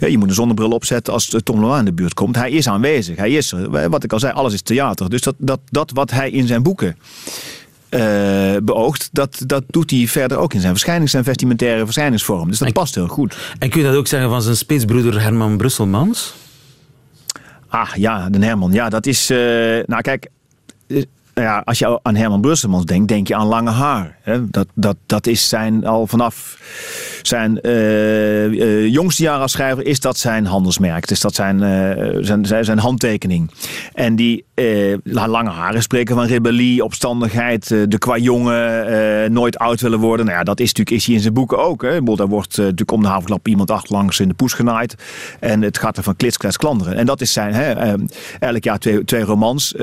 Je 0.00 0.18
moet 0.18 0.28
een 0.28 0.34
zonnebril 0.34 0.70
opzetten 0.70 1.12
als 1.12 1.36
Tom 1.42 1.60
Lenoir 1.60 1.78
in 1.78 1.84
de 1.84 1.92
buurt 1.92 2.14
komt. 2.14 2.36
Hij 2.36 2.50
is 2.50 2.68
aanwezig, 2.68 3.16
hij 3.16 3.30
is 3.30 3.52
er. 3.52 3.90
Wat 3.90 4.04
ik 4.04 4.12
al 4.12 4.18
zei, 4.18 4.32
alles 4.32 4.52
is 4.52 4.62
theater. 4.62 5.10
Dus 5.10 5.20
dat, 5.20 5.34
dat, 5.38 5.60
dat 5.70 5.90
wat 5.94 6.10
hij 6.10 6.30
in 6.30 6.46
zijn 6.46 6.62
boeken 6.62 6.96
uh, 7.94 8.56
beoogt, 8.62 9.08
dat, 9.12 9.42
dat 9.46 9.64
doet 9.66 9.90
hij 9.90 10.06
verder 10.08 10.38
ook 10.38 10.54
in 10.54 10.60
zijn 10.60 10.72
verschijnings- 10.72 11.12
zijn 11.12 11.24
vestimentaire 11.24 11.84
verschijningsvorm. 11.84 12.48
Dus 12.48 12.58
dat 12.58 12.72
past 12.72 12.94
heel 12.94 13.08
goed. 13.08 13.36
En 13.58 13.70
kun 13.70 13.80
je 13.80 13.86
dat 13.86 13.96
ook 13.96 14.06
zeggen 14.06 14.30
van 14.30 14.42
zijn 14.42 14.56
spitsbroeder 14.56 15.20
Herman 15.20 15.56
Brusselmans? 15.56 16.34
Ah 17.68 17.90
ja, 17.94 18.28
de 18.30 18.44
Herman. 18.44 18.72
Ja, 18.72 18.88
dat 18.88 19.06
is. 19.06 19.30
Uh, 19.30 19.38
nou 19.86 20.00
kijk. 20.00 20.28
Nou 21.34 21.46
ja, 21.46 21.62
als 21.64 21.78
je 21.78 21.98
aan 22.02 22.14
Herman 22.14 22.40
Brusselmans 22.40 22.84
denkt, 22.84 23.08
denk 23.08 23.28
je 23.28 23.34
aan 23.34 23.46
lange 23.46 23.70
haar. 23.70 24.18
Hè? 24.22 24.50
Dat, 24.50 24.66
dat, 24.74 24.96
dat 25.06 25.26
is 25.26 25.48
zijn 25.48 25.86
al 25.86 26.06
vanaf 26.06 26.58
zijn 27.26 27.58
uh, 27.62 28.44
uh, 28.44 28.92
jongste 28.92 29.22
jaar 29.22 29.38
als 29.38 29.52
schrijver 29.52 29.86
is 29.86 30.00
dat 30.00 30.18
zijn 30.18 30.46
handelsmerk. 30.46 31.08
Dus 31.08 31.20
dat 31.20 31.34
zijn, 31.34 31.56
uh, 31.56 32.18
zijn, 32.20 32.46
zijn, 32.46 32.64
zijn, 32.64 32.78
handtekening. 32.78 33.50
En 33.94 34.16
die 34.16 34.44
lange 35.04 35.50
haren 35.50 35.82
spreken 35.82 36.14
van 36.14 36.26
rebellie, 36.26 36.84
opstandigheid, 36.84 37.68
de 37.68 37.98
qua 37.98 38.16
jongen, 38.16 39.32
nooit 39.32 39.58
oud 39.58 39.80
willen 39.80 39.98
worden. 39.98 40.26
Nou 40.26 40.38
ja, 40.38 40.44
dat 40.44 40.60
is 40.60 40.68
natuurlijk 40.68 40.96
is 40.96 41.06
hij 41.06 41.14
in 41.14 41.20
zijn 41.20 41.34
boeken 41.34 41.58
ook. 41.58 41.82
Hè. 41.82 42.02
Daar 42.02 42.26
wordt 42.26 42.56
natuurlijk 42.56 42.92
om 42.92 43.02
de 43.02 43.08
havenklap 43.08 43.48
iemand 43.48 43.70
achterlangs 43.70 44.20
in 44.20 44.28
de 44.28 44.34
poes 44.34 44.52
genaaid. 44.52 44.94
En 45.40 45.62
het 45.62 45.78
gaat 45.78 45.96
er 45.96 46.02
van 46.02 46.16
klits, 46.16 46.36
klets, 46.36 46.56
klanderen. 46.56 46.96
En 46.96 47.06
dat 47.06 47.20
is 47.20 47.32
zijn, 47.32 47.54
hè, 47.54 47.94
elk 48.40 48.64
jaar 48.64 48.78
twee, 48.78 49.04
twee 49.04 49.22
romans. 49.22 49.74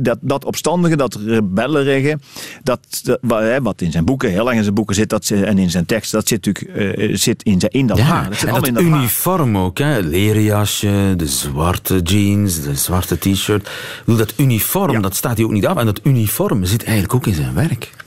Dat, 0.00 0.18
dat 0.20 0.44
opstandige, 0.84 1.26
dat 1.26 1.34
rebellerige, 1.34 2.18
dat, 2.62 2.80
dat, 3.02 3.18
wat 3.62 3.80
in 3.80 3.90
zijn 3.90 4.04
boeken, 4.04 4.30
heel 4.30 4.44
lang 4.44 4.56
in 4.56 4.62
zijn 4.62 4.74
boeken 4.74 4.94
zit 4.94 5.08
dat, 5.08 5.30
en 5.30 5.58
in 5.58 5.70
zijn 5.70 5.86
tekst, 5.86 6.12
dat 6.12 6.28
zit 6.28 6.46
natuurlijk 6.46 6.98
uh, 6.98 7.16
zit 7.16 7.42
in, 7.42 7.58
in 7.68 7.86
dat 7.86 7.98
ja, 7.98 8.04
haar. 8.04 8.28
Dat 8.28 8.38
zit 8.38 8.48
en 8.48 8.54
dat 8.54 8.66
in 8.66 8.74
dat 8.74 8.82
uniform 8.82 9.54
haar. 9.54 9.64
ook, 9.64 9.78
hè? 9.78 10.00
leren 10.00 10.42
jasje, 10.42 11.14
de 11.16 11.26
zwarte 11.26 12.00
jeans, 12.00 12.62
de 12.62 12.74
zwarte 12.74 13.18
t-shirt. 13.18 13.70
Dat 14.04 14.34
uniform, 14.36 14.92
ja. 14.92 15.00
dat 15.00 15.14
staat 15.16 15.36
hij 15.36 15.46
ook 15.46 15.52
niet 15.52 15.66
af. 15.66 15.76
En 15.76 15.86
dat 15.86 16.00
uniform 16.02 16.64
zit 16.64 16.84
eigenlijk 16.84 17.14
ook 17.14 17.26
in 17.26 17.34
zijn 17.34 17.54
werk. 17.54 18.03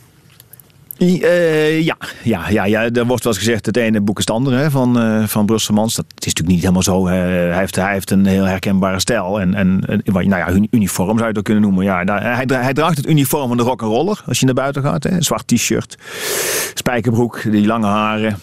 Uh, 1.00 1.82
ja, 1.82 1.98
ja, 2.24 2.50
ja, 2.50 2.66
ja, 2.66 2.82
er 2.82 3.06
wordt 3.06 3.24
wel 3.24 3.34
eens 3.34 3.44
gezegd 3.44 3.66
het 3.66 3.78
ene 3.78 4.02
boek 4.02 4.18
is 4.18 4.26
het 4.26 4.36
andere 4.36 4.56
hè, 4.56 4.72
van, 4.72 5.04
uh, 5.04 5.28
van 5.28 5.46
Brusselmans. 5.46 5.96
Dat 5.96 6.06
is 6.08 6.26
natuurlijk 6.26 6.50
niet 6.50 6.60
helemaal 6.60 6.84
zo. 6.84 7.08
hij, 7.08 7.58
heeft, 7.60 7.76
hij 7.76 7.94
heeft 7.94 8.12
een 8.12 8.26
heel 8.26 8.44
herkenbare 8.44 9.00
stijl. 9.00 9.40
En, 9.40 9.54
en 9.54 9.84
nou 10.04 10.28
ja, 10.30 10.50
uniform 10.70 11.18
zou 11.18 11.30
je 11.30 11.36
het 11.36 11.44
kunnen 11.44 11.64
noemen. 11.64 11.84
Ja, 11.84 12.04
hij, 12.04 12.46
hij 12.48 12.74
draagt 12.74 12.98
het 12.98 13.08
uniform 13.08 13.48
van 13.48 13.58
de 13.58 13.64
rock'n'roller 13.64 14.24
als 14.26 14.40
je 14.40 14.46
naar 14.46 14.54
buiten 14.54 14.82
gaat. 14.82 15.04
Hè. 15.04 15.22
Zwart 15.22 15.48
t-shirt, 15.48 15.98
spijkerbroek, 16.74 17.42
die 17.52 17.66
lange 17.66 17.88
haren. 17.88 18.40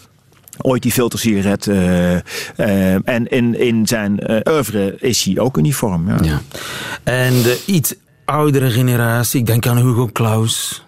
Ooit 0.61 0.81
die 0.81 0.91
filtersigaret. 0.91 1.65
Uh, 1.65 2.11
uh, 2.13 3.09
en 3.09 3.27
in, 3.27 3.59
in 3.59 3.87
zijn 3.87 4.31
uh, 4.31 4.37
oeuvre 4.43 4.95
is 4.99 5.23
hij 5.23 5.39
ook 5.39 5.57
uniform. 5.57 6.07
Ja. 6.07 6.17
ja. 6.21 6.41
En 7.03 7.33
de 7.41 7.63
iets 7.65 7.95
oudere 8.25 8.69
generatie, 8.69 9.39
ik 9.39 9.45
denk 9.45 9.67
aan 9.67 9.77
Hugo 9.77 10.09
Claus. 10.13 10.83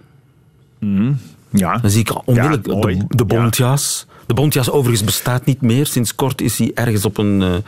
Mm. 0.79 1.17
Ja. 1.57 1.77
Dan 1.77 1.89
zie 1.89 1.99
ik 1.99 2.27
onmiddellijk 2.27 2.67
ja, 2.67 2.79
de, 2.79 3.05
de 3.07 3.25
bontjas. 3.25 4.05
Ja. 4.07 4.13
De 4.25 4.33
bontjas 4.33 4.69
overigens 4.71 5.03
bestaat 5.03 5.45
niet 5.45 5.61
meer. 5.61 5.85
Sinds 5.85 6.15
kort 6.15 6.41
is 6.41 6.57
hij 6.57 6.71
ergens 6.73 7.05
op 7.05 7.17
een 7.17 7.63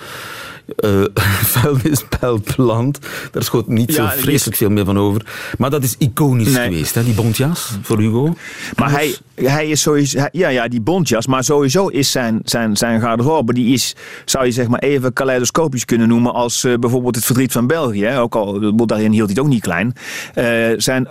uh, 0.86 0.99
uh, 0.99 1.05
vuilnispelplant. 1.43 2.99
Daar 3.32 3.43
schoot 3.43 3.67
niet 3.67 3.95
ja, 3.95 4.12
zo 4.12 4.21
vreselijk 4.21 4.58
veel 4.58 4.69
meer 4.69 4.86
van 4.86 4.97
over. 4.97 5.25
Maar 5.58 5.69
dat 5.69 5.84
is 5.84 5.95
iconisch 5.97 6.53
nee. 6.53 6.63
geweest, 6.63 6.95
hè, 6.95 7.03
die 7.03 7.13
bontjas 7.13 7.77
voor 7.82 7.99
Hugo. 7.99 8.36
Maar 8.75 8.91
hij, 8.91 9.15
hij 9.36 9.69
is 9.69 9.82
sowieso... 9.82 10.27
Ja, 10.32 10.47
ja, 10.47 10.67
die 10.67 10.82
bontjas. 10.82 11.27
Maar 11.27 11.43
sowieso 11.43 11.88
is 11.88 12.12
zijn, 12.12 12.41
zijn, 12.43 12.77
zijn 12.77 13.01
garderobe... 13.01 13.53
die 13.53 13.73
is, 13.73 13.95
zou 14.25 14.45
je 14.45 14.51
zeg 14.51 14.67
maar 14.67 14.79
even 14.79 15.13
kaleidoscopisch 15.13 15.86
kunnen 15.86 16.08
noemen... 16.08 16.34
als 16.34 16.63
uh, 16.63 16.77
bijvoorbeeld 16.77 17.15
het 17.15 17.25
verdriet 17.25 17.51
van 17.51 17.67
België. 17.67 18.03
Hè. 18.03 18.19
Ook 18.19 18.36
al, 18.36 18.75
daarin 18.86 19.12
hield 19.12 19.25
hij 19.25 19.36
het 19.36 19.39
ook 19.39 19.51
niet 19.51 19.62
klein. 19.62 19.93
Uh, 20.36 20.45
zijn, 20.77 21.08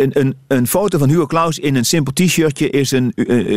een, 0.00 0.10
een, 0.20 0.36
een 0.48 0.66
foto 0.66 0.98
van 0.98 1.08
Hugo 1.08 1.26
Claus 1.26 1.58
in 1.58 1.74
een 1.74 1.84
simpel 1.84 2.12
t-shirtje... 2.12 2.70
Is 2.70 2.90
een, 2.90 3.12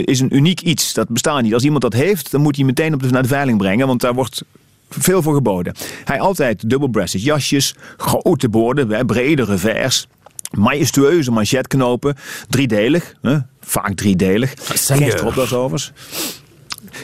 is 0.05 0.19
een 0.19 0.35
uniek 0.35 0.61
iets. 0.61 0.93
Dat 0.93 1.09
bestaat 1.09 1.41
niet. 1.41 1.53
Als 1.53 1.63
iemand 1.63 1.81
dat 1.81 1.93
heeft, 1.93 2.31
dan 2.31 2.41
moet 2.41 2.55
hij 2.55 2.65
meteen 2.65 2.93
op 2.93 3.01
de, 3.01 3.09
naar 3.09 3.21
de 3.21 3.27
veiling 3.27 3.57
brengen. 3.57 3.87
Want 3.87 4.01
daar 4.01 4.13
wordt 4.13 4.43
veel 4.89 5.21
voor 5.21 5.33
geboden. 5.33 5.75
Hij 6.03 6.19
altijd 6.19 6.69
dubbelbreasted 6.69 7.23
jasjes, 7.23 7.75
grote 7.97 8.49
borden, 8.49 9.05
bredere 9.05 9.57
vers. 9.57 10.07
Majestueuze 10.51 11.31
manchetknopen, 11.31 12.15
driedelig, 12.49 13.13
hè? 13.21 13.37
vaak 13.61 13.93
driedelig. 13.95 14.53
Geen 14.57 15.11
stropdasovers. 15.11 15.91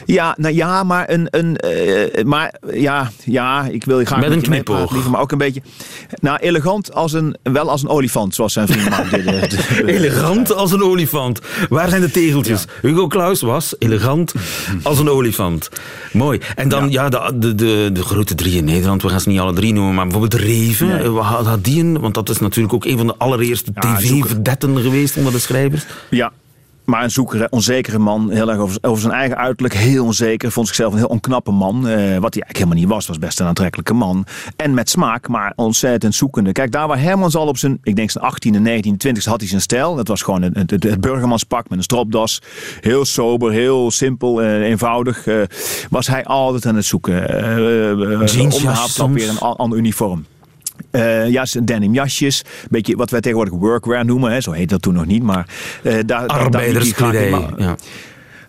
Ja, 0.04 0.34
nou 0.38 0.54
ja, 0.54 0.82
maar 0.82 1.10
een, 1.10 1.26
een 1.30 1.58
uh, 1.64 2.24
maar 2.24 2.54
ja, 2.72 3.10
ja, 3.24 3.68
ik 3.70 3.84
wil 3.84 3.98
je 3.98 4.06
graag 4.06 4.20
met 4.20 4.30
een 4.30 4.42
knipoog, 4.42 4.92
liever, 4.92 5.10
maar 5.10 5.20
ook 5.20 5.32
een 5.32 5.38
beetje, 5.38 5.62
nou 6.20 6.38
elegant 6.38 6.94
als 6.94 7.12
een, 7.12 7.36
wel 7.42 7.70
als 7.70 7.82
een 7.82 7.88
olifant, 7.88 8.34
zoals 8.34 8.52
zijn 8.52 8.68
vriend 8.68 8.90
maakt. 8.90 9.12
elegant 9.86 10.54
als 10.54 10.72
een 10.72 10.82
olifant. 10.82 11.40
Waar 11.68 11.88
zijn 11.88 12.00
de 12.00 12.10
tegeltjes? 12.10 12.62
Ja. 12.62 12.88
Hugo 12.88 13.06
Claus 13.06 13.40
was 13.40 13.74
elegant 13.78 14.34
als 14.82 14.98
een 14.98 15.08
olifant. 15.08 15.68
Mooi. 16.12 16.40
En 16.54 16.68
dan 16.68 16.90
ja, 16.90 17.02
ja 17.02 17.08
de, 17.08 17.38
de, 17.38 17.54
de, 17.54 17.90
de, 17.92 18.02
grote 18.02 18.34
drie 18.34 18.56
in 18.56 18.64
Nederland. 18.64 19.02
We 19.02 19.08
gaan 19.08 19.20
ze 19.20 19.28
niet 19.28 19.40
alle 19.40 19.52
drie 19.52 19.72
noemen, 19.72 19.94
maar 19.94 20.06
bijvoorbeeld 20.06 20.42
Reven. 20.42 20.88
Nee. 20.88 21.08
Wat 21.08 21.24
had 21.24 21.64
die 21.64 21.84
een? 21.84 22.00
Want 22.00 22.14
dat 22.14 22.28
is 22.28 22.38
natuurlijk 22.38 22.74
ook 22.74 22.84
een 22.84 22.96
van 22.96 23.06
de 23.06 23.14
allereerste 23.16 23.72
tv-verdetten 23.72 24.80
geweest 24.80 25.16
onder 25.16 25.32
de 25.32 25.38
schrijvers. 25.38 25.86
Ja, 26.10 26.32
maar 26.92 27.02
een 27.02 27.10
zoekere, 27.10 27.46
onzekere 27.50 27.98
man. 27.98 28.30
Heel 28.30 28.50
erg 28.50 28.58
over, 28.58 28.78
over, 28.80 29.00
zijn 29.00 29.12
eigen 29.12 29.36
uiterlijk. 29.36 29.74
Heel 29.74 30.04
onzeker. 30.04 30.52
Vond 30.52 30.66
zichzelf 30.66 30.92
een 30.92 30.98
heel 30.98 31.08
onknappe 31.08 31.50
man. 31.50 31.76
Uh, 31.76 31.82
wat 31.82 31.94
hij 31.94 32.02
eigenlijk 32.02 32.56
helemaal 32.56 32.76
niet 32.76 32.88
was. 32.88 33.06
Was 33.06 33.18
best 33.18 33.40
een 33.40 33.46
aantrekkelijke 33.46 33.94
man. 33.94 34.26
En 34.56 34.74
met 34.74 34.90
smaak, 34.90 35.28
maar 35.28 35.52
ontzettend 35.56 36.14
zoekende. 36.14 36.52
Kijk, 36.52 36.72
daar 36.72 36.86
waar 36.86 37.00
Hermans 37.00 37.36
al 37.36 37.46
op 37.46 37.56
zijn, 37.56 37.78
ik 37.82 37.96
denk 37.96 38.10
zijn 38.10 38.24
18e, 38.24 38.58
19e, 38.58 39.08
20e 39.08 39.24
had 39.24 39.40
hij 39.40 39.48
zijn 39.48 39.60
stijl. 39.60 39.94
Dat 39.94 40.08
was 40.08 40.22
gewoon 40.22 40.42
het, 40.42 40.70
het, 40.70 40.82
het 40.82 41.00
burgermanspak 41.00 41.68
met 41.68 41.78
een 41.78 41.84
stropdas. 41.84 42.40
Heel 42.80 43.04
sober, 43.04 43.52
heel 43.52 43.90
simpel, 43.90 44.42
uh, 44.42 44.60
eenvoudig. 44.60 45.26
Uh, 45.26 45.42
was 45.90 46.06
hij 46.06 46.24
altijd 46.24 46.66
aan 46.66 46.76
het 46.76 46.84
zoeken. 46.84 47.14
Uh, 47.14 48.26
Jeans, 48.26 49.00
om 49.00 49.12
weer 49.12 49.28
een 49.28 49.38
ander 49.38 49.78
uniform. 49.78 50.24
Uh, 50.90 51.28
ja, 51.30 51.44
denim 51.64 51.94
jasjes. 51.94 52.44
Beetje 52.70 52.96
wat 52.96 53.10
wij 53.10 53.20
tegenwoordig 53.20 53.54
workwear 53.54 54.04
noemen. 54.04 54.32
Hè. 54.32 54.40
Zo 54.40 54.52
heet 54.52 54.68
dat 54.68 54.82
toen 54.82 54.94
nog 54.94 55.06
niet. 55.06 55.22
Maar, 55.22 55.46
uh, 55.82 55.94
daar, 56.06 56.26
Arbeiderskledij. 56.26 57.76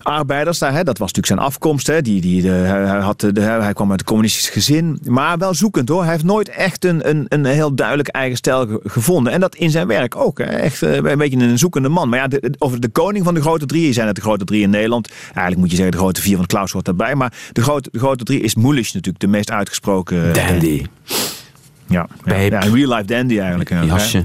Arbeiders, 0.03 0.59
daar, 0.59 0.73
hè, 0.73 0.83
dat 0.83 0.97
was 0.97 1.13
natuurlijk 1.13 1.27
zijn 1.27 1.39
afkomst. 1.39 1.87
Hè. 1.87 2.01
Die, 2.01 2.21
die, 2.21 2.41
de, 2.41 2.49
hij, 2.49 2.99
had 2.99 3.19
de, 3.19 3.41
hij 3.41 3.73
kwam 3.73 3.91
uit 3.91 3.99
een 3.99 4.05
communistisch 4.05 4.49
gezin. 4.49 4.99
Maar 5.07 5.37
wel 5.37 5.53
zoekend 5.53 5.89
hoor. 5.89 6.01
Hij 6.01 6.11
heeft 6.11 6.23
nooit 6.23 6.49
echt 6.49 6.85
een, 6.85 7.09
een, 7.09 7.25
een 7.29 7.45
heel 7.45 7.75
duidelijk 7.75 8.07
eigen 8.07 8.37
stijl 8.37 8.79
gevonden. 8.83 9.33
En 9.33 9.39
dat 9.39 9.55
in 9.55 9.69
zijn 9.69 9.87
werk 9.87 10.15
ook. 10.15 10.37
Hè. 10.37 10.45
Echt 10.45 10.81
uh, 10.81 10.95
een 10.95 11.17
beetje 11.17 11.39
een 11.39 11.57
zoekende 11.57 11.89
man. 11.89 12.09
Maar 12.09 12.19
ja, 12.19 12.27
de, 12.27 12.53
over 12.57 12.79
de 12.79 12.89
koning 12.89 13.25
van 13.25 13.33
de 13.33 13.41
grote 13.41 13.65
drie 13.65 13.93
zijn 13.93 14.07
het 14.07 14.15
de 14.15 14.21
grote 14.21 14.45
drie 14.45 14.61
in 14.61 14.69
Nederland. 14.69 15.09
Eigenlijk 15.25 15.57
moet 15.57 15.69
je 15.69 15.75
zeggen 15.75 15.95
de 15.95 16.01
grote 16.01 16.21
vier 16.21 16.37
van 16.37 16.45
Klaus 16.45 16.71
hoort 16.71 16.85
daarbij. 16.85 17.15
Maar 17.15 17.33
de 17.51 17.61
grote, 17.61 17.89
de 17.91 17.99
grote 17.99 18.23
drie 18.23 18.41
is 18.41 18.55
Moelisch 18.55 18.93
natuurlijk 18.93 19.23
de 19.23 19.29
meest 19.29 19.51
uitgesproken. 19.51 20.33
Dandy. 20.33 20.85
Ja, 21.93 22.08
ja, 22.25 22.60
real 22.60 22.89
life 22.89 23.06
dandy 23.06 23.39
eigenlijk. 23.39 23.69
Jasje. 23.69 24.23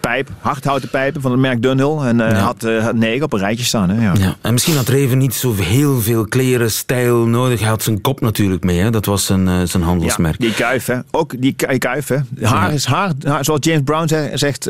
Pijp, 0.00 0.28
hardhouten 0.38 0.88
pijpen 0.88 1.20
van 1.20 1.30
het 1.30 1.40
merk 1.40 1.62
Dunhill. 1.62 1.98
En 1.98 2.18
uh, 2.18 2.30
ja. 2.30 2.34
had, 2.36 2.64
uh, 2.64 2.84
had 2.84 2.94
negen 2.94 3.24
op 3.24 3.32
een 3.32 3.38
rijtje 3.38 3.64
staan. 3.64 3.90
Hè? 3.90 4.04
Ja. 4.04 4.12
ja. 4.18 4.36
En 4.40 4.52
misschien 4.52 4.76
had 4.76 4.88
Reven 4.88 5.18
niet 5.18 5.34
zo 5.34 5.54
heel 5.54 6.00
veel 6.00 6.24
kleren, 6.24 6.70
stijl 6.70 7.26
nodig. 7.26 7.60
Hij 7.60 7.68
had 7.68 7.82
zijn 7.82 8.00
kop 8.00 8.20
natuurlijk 8.20 8.64
mee. 8.64 8.78
Hè? 8.78 8.90
Dat 8.90 9.04
was 9.04 9.24
zijn, 9.24 9.46
uh, 9.46 9.60
zijn 9.64 9.82
handelsmerk. 9.82 10.36
Ja, 10.38 10.46
die 10.46 10.54
kuif, 10.54 10.86
hè. 10.86 10.98
Ook 11.10 11.40
die 11.40 11.54
kuif, 11.78 12.08
hè. 12.08 12.16
Haar 12.42 12.72
is 12.72 12.84
haar, 12.84 13.12
haar, 13.24 13.44
zoals 13.44 13.60
James 13.62 13.82
Brown 13.84 14.06
zegt, 14.34 14.68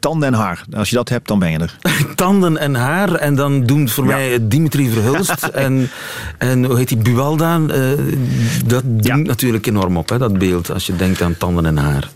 tanden 0.00 0.28
en 0.28 0.34
haar. 0.34 0.64
Als 0.76 0.90
je 0.90 0.96
dat 0.96 1.08
hebt, 1.08 1.28
dan 1.28 1.38
ben 1.38 1.50
je 1.50 1.58
er. 1.58 1.78
tanden 2.14 2.56
en 2.56 2.74
haar. 2.74 3.14
En 3.14 3.34
dan 3.34 3.66
doemt 3.66 3.92
voor 3.92 4.04
mij 4.06 4.38
Dimitri 4.42 4.90
Verhulst. 4.90 5.42
en, 5.66 5.90
en 6.38 6.64
hoe 6.64 6.76
heet 6.76 6.88
die, 6.88 6.96
Buwalda. 6.96 7.58
dat 8.66 8.82
doet 8.84 9.26
natuurlijk 9.26 9.66
enorm 9.66 9.96
op, 9.96 10.08
hè, 10.08 10.18
dat 10.18 10.38
beeld. 10.38 10.70
Als 10.70 10.86
je 10.86 10.96
denkt 10.96 11.22
aan 11.22 11.36
tanden 11.36 11.66
en 11.66 11.76
haar. 11.76 12.10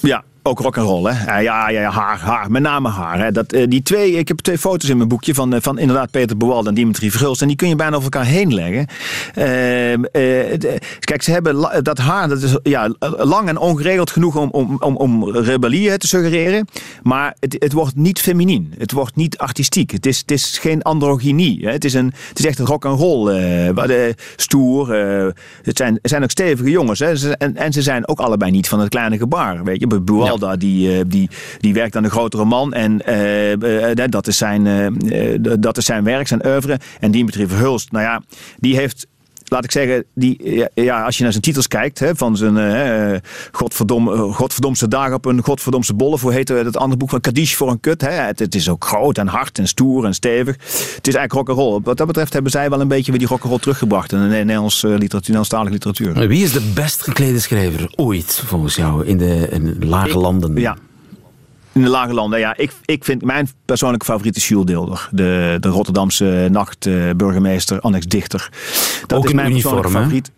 Ja, 0.00 0.24
ook 0.46 0.58
rock 0.58 0.78
and 0.78 0.88
roll, 0.88 1.12
hè? 1.12 1.24
Ja, 1.24 1.38
ja, 1.38 1.68
ja, 1.68 1.90
haar, 1.90 2.18
haar, 2.18 2.50
met 2.50 2.62
name 2.62 2.88
haar. 2.88 3.18
Hè? 3.18 3.32
Dat, 3.32 3.48
die 3.48 3.82
twee, 3.82 4.12
ik 4.12 4.28
heb 4.28 4.38
twee 4.38 4.58
foto's 4.58 4.88
in 4.88 4.96
mijn 4.96 5.08
boekje 5.08 5.34
van, 5.34 5.62
van 5.62 5.78
inderdaad 5.78 6.10
Peter 6.10 6.36
Boal 6.36 6.66
en 6.66 6.74
Dimitri 6.74 7.10
Verhulst. 7.10 7.42
En 7.42 7.48
die 7.48 7.56
kun 7.56 7.68
je 7.68 7.76
bijna 7.76 7.96
over 7.96 8.12
elkaar 8.12 8.30
heen 8.30 8.54
leggen. 8.54 8.86
Ehm, 9.34 10.02
kijk, 10.98 11.22
ze 11.22 11.30
hebben 11.30 11.82
dat 11.82 11.98
haar, 11.98 12.28
dat 12.28 12.42
is 12.42 12.56
ja, 12.62 12.94
lang 13.16 13.48
en 13.48 13.58
ongeregeld 13.58 14.10
genoeg 14.10 14.36
om, 14.36 14.48
om, 14.50 14.76
om, 14.80 14.96
om 14.96 15.30
rebellie 15.30 15.96
te 15.96 16.06
suggereren. 16.06 16.68
Maar 17.02 17.36
het, 17.40 17.56
het 17.58 17.72
wordt 17.72 17.96
niet 17.96 18.20
feminien. 18.20 18.74
Het 18.78 18.92
wordt 18.92 19.16
niet 19.16 19.38
artistiek. 19.38 19.90
Het 19.90 20.06
is, 20.06 20.18
het 20.18 20.30
is 20.30 20.58
geen 20.58 20.82
androgynie. 20.82 21.64
Hè? 21.64 21.70
Het, 21.70 21.84
is 21.84 21.94
een, 21.94 22.12
het 22.28 22.38
is 22.38 22.44
echt 22.44 22.58
een 22.58 22.66
rock 22.66 22.84
and 22.84 23.00
roll. 23.00 23.34
Uh, 23.38 24.12
stoer. 24.36 24.94
het, 25.62 25.76
zijn, 25.76 25.98
zijn 26.02 26.22
ook 26.22 26.30
stevige 26.30 26.70
jongens. 26.70 26.98
Hè? 26.98 27.32
En, 27.32 27.56
en 27.56 27.72
ze 27.72 27.82
zijn 27.82 28.08
ook 28.08 28.20
allebei 28.20 28.50
niet 28.50 28.68
van 28.68 28.80
het 28.80 28.88
kleine 28.88 29.16
gebaar. 29.16 29.64
Weet 29.64 29.80
je, 29.80 29.86
Bualda 30.38 30.56
die, 30.56 31.06
die, 31.06 31.30
die 31.58 31.74
werkt 31.74 31.96
aan 31.96 32.04
een 32.04 32.10
grotere 32.10 32.44
man. 32.44 32.72
En 32.72 32.96
dat, 34.10 34.26
is 34.26 34.36
zijn, 34.36 34.94
dat 35.60 35.76
is 35.76 35.84
zijn 35.84 36.04
werk, 36.04 36.26
zijn 36.26 36.46
oeuvre. 36.46 36.78
En 37.00 37.10
Dimitri 37.10 37.46
Verhulst, 37.46 37.92
nou 37.92 38.04
ja, 38.04 38.22
die 38.56 38.76
heeft 38.76 39.06
laat 39.48 39.64
ik 39.64 39.70
zeggen, 39.70 40.04
die, 40.14 40.64
ja, 40.74 41.04
als 41.04 41.16
je 41.16 41.22
naar 41.22 41.32
zijn 41.32 41.44
titels 41.44 41.68
kijkt, 41.68 41.98
hè, 41.98 42.16
van 42.16 42.36
zijn 42.36 42.56
uh, 42.56 43.18
Godverdom, 43.52 44.32
Godverdomse 44.32 44.88
dagen 44.88 45.14
op 45.14 45.24
een 45.24 45.42
Godverdomse 45.42 45.94
bolle, 45.94 46.18
hoe 46.20 46.32
heette 46.32 46.54
het 46.54 46.76
andere 46.76 46.96
boek 46.96 47.10
van 47.10 47.20
Kadish 47.20 47.54
voor 47.54 47.70
een 47.70 47.80
kut. 47.80 48.00
Hè? 48.00 48.10
Het, 48.10 48.38
het, 48.38 48.54
is 48.54 48.68
ook 48.68 48.84
groot 48.84 49.18
en 49.18 49.26
hard 49.26 49.58
en 49.58 49.68
stoer 49.68 50.04
en 50.04 50.14
stevig. 50.14 50.54
Het 50.96 51.06
is 51.06 51.14
eigenlijk 51.14 51.32
rock'n'roll. 51.32 51.80
Wat 51.82 51.96
dat 51.96 52.06
betreft 52.06 52.32
hebben 52.32 52.50
zij 52.50 52.70
wel 52.70 52.80
een 52.80 52.88
beetje 52.88 53.10
weer 53.10 53.20
die 53.20 53.28
rock'n'roll 53.28 53.58
teruggebracht 53.58 54.12
in 54.12 54.20
de 54.20 54.26
Nederlandse 54.26 54.88
literatuur, 54.88 55.20
Nederlandstalige 55.20 55.72
literatuur. 55.72 56.28
Wie 56.28 56.44
is 56.44 56.52
de 56.52 56.72
best 56.74 57.02
geklede 57.02 57.40
schrijver 57.40 57.92
ooit, 57.96 58.42
volgens 58.46 58.76
jou, 58.76 59.06
in 59.06 59.18
de, 59.18 59.48
in 59.50 59.76
lage 59.80 60.18
landen? 60.18 60.56
Ja, 60.56 60.76
in 61.76 61.82
de 61.82 61.88
lage 61.88 62.12
landen, 62.12 62.38
ja. 62.38 62.56
Ik, 62.56 62.72
ik 62.84 63.04
vind 63.04 63.24
mijn 63.24 63.48
persoonlijke 63.64 64.04
favoriet 64.04 64.36
is 64.36 64.48
Jules 64.48 64.66
Deelder. 64.66 65.08
De, 65.10 65.56
de 65.60 65.68
Rotterdamse 65.68 66.48
nachtburgemeester, 66.50 67.80
annex 67.80 68.06
dichter. 68.06 68.50
Dat 69.06 69.18
Ook 69.18 69.24
is 69.24 69.32
mijn 69.32 69.50
uniform, 69.50 69.88
favoriet. 69.88 70.30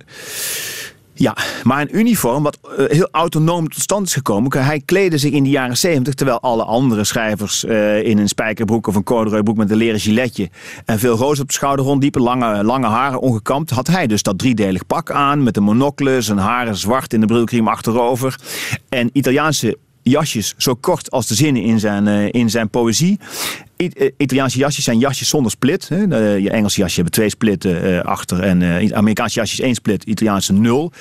Ja, 1.18 1.36
maar 1.62 1.80
een 1.80 1.98
uniform 1.98 2.42
wat 2.42 2.58
eh, 2.76 2.84
heel 2.88 3.08
autonoom 3.10 3.68
tot 3.68 3.82
stand 3.82 4.06
is 4.06 4.12
gekomen. 4.12 4.64
Hij 4.64 4.82
kleedde 4.84 5.18
zich 5.18 5.32
in 5.32 5.42
de 5.42 5.50
jaren 5.50 5.76
70, 5.76 6.14
terwijl 6.14 6.40
alle 6.40 6.64
andere 6.64 7.04
schrijvers 7.04 7.64
uh, 7.64 8.02
in 8.04 8.18
een 8.18 8.28
spijkerbroek 8.28 8.86
of 8.86 8.94
een 8.94 9.02
corduroybroek 9.02 9.56
met 9.56 9.70
een 9.70 9.76
leren 9.76 10.00
giletje 10.00 10.50
en 10.84 10.98
veel 10.98 11.16
roos 11.16 11.40
op 11.40 11.46
de 11.46 11.52
schouder 11.52 11.84
ronddiepen, 11.84 12.22
lange, 12.22 12.64
lange 12.64 12.86
haren 12.86 13.20
ongekamd, 13.20 13.70
had 13.70 13.86
hij 13.86 14.06
dus 14.06 14.22
dat 14.22 14.38
driedelig 14.38 14.86
pak 14.86 15.10
aan 15.10 15.42
met 15.42 15.56
een 15.56 15.62
monocle, 15.62 16.20
zijn 16.20 16.38
haren 16.38 16.76
zwart 16.76 17.12
in 17.12 17.20
de 17.20 17.26
brilkriem 17.26 17.68
achterover 17.68 18.38
en 18.88 19.10
Italiaanse 19.12 19.78
jasjes 20.08 20.54
zo 20.56 20.74
kort 20.74 21.10
als 21.10 21.26
de 21.26 21.34
zinnen 21.34 21.62
in 21.62 21.80
zijn, 21.80 22.06
uh, 22.06 22.28
in 22.30 22.50
zijn 22.50 22.70
poëzie. 22.70 23.18
Eh, 23.76 24.10
Italiaanse 24.16 24.58
jasjes 24.58 24.84
zijn 24.84 24.98
jasjes 24.98 25.28
zonder 25.28 25.50
split. 25.50 25.88
Hè. 25.88 25.96
je 26.36 26.50
Engelse 26.50 26.78
jasjes 26.78 26.94
hebben 26.94 27.12
twee 27.12 27.28
splitten 27.28 28.04
achter 28.04 28.40
en 28.40 28.94
Amerikaanse 28.94 29.38
jasjes 29.38 29.60
één 29.60 29.74
split, 29.74 30.04
Italiaanse 30.04 30.52
nul. 30.52 30.92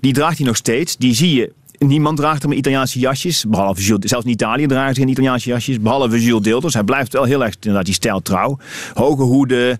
Die 0.00 0.12
draagt 0.12 0.36
hij 0.36 0.46
nog 0.46 0.56
steeds. 0.56 0.96
Die 0.96 1.14
zie 1.14 1.34
je 1.34 1.52
Niemand 1.78 2.16
draagt 2.16 2.42
hem 2.42 2.52
Italiaanse 2.52 2.98
jasjes. 2.98 3.44
Behalve 3.48 3.82
Jules, 3.82 4.10
zelfs 4.10 4.24
in 4.24 4.30
Italië 4.30 4.66
draagt 4.66 4.96
geen 4.96 5.08
Italiaanse 5.08 5.48
jasjes. 5.48 5.80
Behalve 5.80 6.22
Jules 6.22 6.42
Deelters. 6.42 6.74
Hij 6.74 6.82
blijft 6.82 7.12
wel 7.12 7.24
heel 7.24 7.44
erg 7.44 7.54
inderdaad 7.54 7.84
die 7.84 7.94
stijl 7.94 8.22
trouw. 8.22 8.58
Hoge 8.94 9.22
hoeden. 9.22 9.78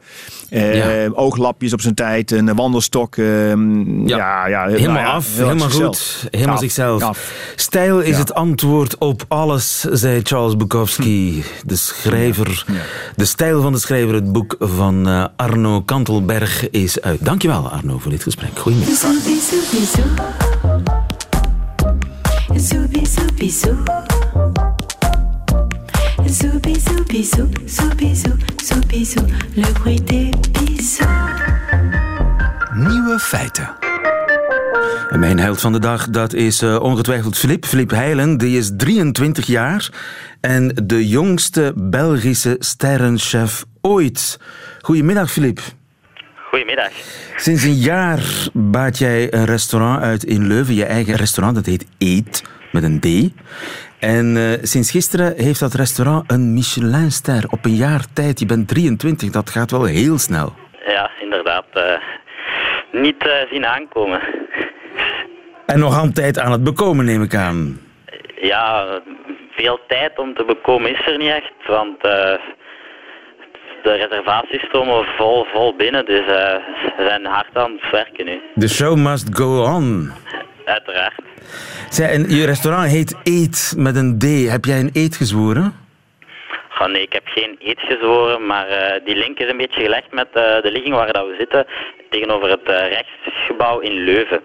Eh, 0.51 1.07
Ooglapjes 1.13 1.73
op 1.73 1.81
zijn 1.81 1.95
tijd. 1.95 2.31
Een 2.31 2.55
wandelstok. 2.55 3.17
Eh, 3.17 3.49
ja. 4.05 4.47
ja. 4.47 4.67
helemaal 4.67 5.03
nou 5.03 5.15
af. 5.15 5.37
helemaal 5.37 5.71
goed. 5.71 6.27
Helemaal 6.31 6.59
zichzelf. 6.59 7.31
Stijl 7.57 8.01
is 8.01 8.19
het 8.19 8.35
antwoord 8.35 8.99
op 8.99 9.25
alles, 9.29 9.81
zei 9.81 10.21
Charles 10.23 10.57
Bukowski. 10.57 11.45
De 11.65 11.77
schrijver. 11.77 12.65
De 13.17 13.25
stijl 13.25 13.63
van 13.63 13.73
de 13.73 13.79
schrijver. 13.79 14.15
Het 14.15 14.33
boek 14.33 14.57
van 14.59 15.09
uh, 15.09 15.25
Arno 15.37 15.83
Kantelberg 15.83 16.71
is 16.71 17.01
uit. 17.01 17.25
Dankjewel 17.25 17.71
Arno 17.71 17.99
voor 17.99 18.11
dit 18.11 18.23
gesprek. 18.23 18.59
Goedemiddag. 18.59 19.05
Bisou, 22.57 22.89
bisou, 22.89 23.27
bisou. 23.37 23.77
Le 29.55 29.73
bruit 29.73 30.07
des. 30.07 30.99
Nieuwe 32.75 33.19
feiten. 33.19 33.69
En 35.11 35.19
mijn 35.19 35.39
held 35.39 35.61
van 35.61 35.73
de 35.73 35.79
dag, 35.79 36.11
dat 36.11 36.33
is 36.33 36.63
uh, 36.63 36.81
ongetwijfeld 36.81 37.39
Filip. 37.39 37.65
Filip 37.65 37.91
Heilen, 37.91 38.39
die 38.39 38.59
is 38.59 38.71
23 38.77 39.47
jaar 39.47 39.91
en 40.41 40.73
de 40.85 41.09
jongste 41.09 41.73
Belgische 41.77 42.57
sterrenchef 42.59 43.65
ooit. 43.81 44.41
Goedemiddag, 44.81 45.31
Filip. 45.31 45.61
Goedemiddag. 46.57 46.93
Sinds 47.37 47.65
een 47.65 47.81
jaar 47.95 48.21
baat 48.53 48.99
jij 48.99 49.33
een 49.33 49.45
restaurant 49.45 50.03
uit 50.03 50.25
in 50.25 50.47
Leuven, 50.47 50.75
je 50.75 50.85
eigen 50.85 51.15
restaurant, 51.15 51.57
dat 51.57 51.67
heet 51.67 51.87
Eet, 51.99 52.45
met 52.73 52.83
een 52.83 53.01
D. 53.01 53.07
En 53.99 54.37
uh, 54.37 54.53
sinds 54.63 54.91
gisteren 54.91 55.35
heeft 55.37 55.61
dat 55.61 55.75
restaurant 55.75 56.33
een 56.33 56.55
Michelinster 56.55 57.45
op 57.51 57.65
een 57.65 57.75
jaar 57.75 58.05
tijd. 58.13 58.39
Je 58.39 58.47
bent 58.47 58.69
23, 58.69 59.31
dat 59.31 59.51
gaat 59.51 59.71
wel 59.71 59.85
heel 59.85 60.19
snel. 60.19 60.55
Ja, 60.87 61.11
inderdaad. 61.21 61.67
Uh, 61.75 61.83
niet 62.93 63.27
uh, 63.27 63.33
zien 63.51 63.67
aankomen. 63.67 64.21
En 65.67 65.79
nog 65.79 65.99
altijd 65.99 66.39
aan 66.39 66.53
het 66.53 66.65
bekomen, 66.65 67.05
neem 67.05 67.23
ik 67.23 67.35
aan. 67.35 67.81
Ja, 68.41 68.87
veel 69.51 69.81
tijd 69.89 70.19
om 70.19 70.35
te 70.35 70.45
bekomen 70.45 70.91
is 70.91 71.07
er 71.07 71.19
niet 71.19 71.31
echt, 71.31 71.67
want 71.67 72.03
de 73.87 74.07
reservaties 74.07 74.63
stromen 74.63 75.05
vol, 75.17 75.45
vol 75.53 75.77
binnen, 75.77 76.05
dus 76.05 76.21
uh, 76.21 76.27
we 76.97 77.05
zijn 77.09 77.27
hard 77.27 77.57
aan 77.57 77.73
het 77.81 77.91
werken 77.91 78.25
nu. 78.25 78.41
The 78.59 78.69
show 78.69 78.97
must 78.97 79.29
go 79.33 79.63
on. 79.63 80.13
Uiteraard. 80.65 81.21
Zij, 81.89 82.11
en 82.11 82.29
je 82.29 82.47
restaurant 82.47 82.91
heet 82.91 83.17
Eet 83.25 83.75
met 83.77 83.97
een 83.97 84.19
D. 84.19 84.51
Heb 84.51 84.65
jij 84.65 84.81
een 84.81 84.91
eet 84.93 85.17
gezworen? 85.17 85.75
Oh 86.79 86.87
nee, 86.87 87.03
ik 87.03 87.13
heb 87.13 87.27
geen 87.27 87.57
eet 87.59 87.81
gezworen, 87.81 88.47
maar 88.47 88.69
uh, 88.71 89.05
die 89.05 89.17
link 89.17 89.39
is 89.39 89.51
een 89.51 89.57
beetje 89.57 89.83
gelegd 89.83 90.13
met 90.13 90.29
uh, 90.35 90.43
de 90.63 90.71
ligging 90.71 90.95
waar 90.95 91.13
dat 91.13 91.27
we 91.27 91.35
zitten, 91.39 91.67
tegenover 92.11 92.49
het 92.51 92.69
uh, 92.69 92.77
rechtsgebouw 92.89 93.79
in 93.79 94.05
Leuven. 94.05 94.41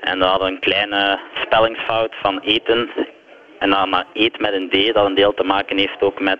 En 0.00 0.18
we 0.18 0.24
hadden 0.24 0.48
een 0.48 0.60
kleine 0.60 1.18
spellingsfout 1.44 2.14
van 2.22 2.40
eten. 2.40 2.90
En 3.58 3.70
dan 3.70 3.88
maar 3.88 4.06
eet 4.12 4.40
met 4.40 4.52
een 4.52 4.68
D, 4.68 4.94
dat 4.94 5.06
een 5.06 5.14
deel 5.14 5.34
te 5.34 5.44
maken 5.44 5.78
heeft 5.78 6.00
ook 6.00 6.20
met 6.20 6.38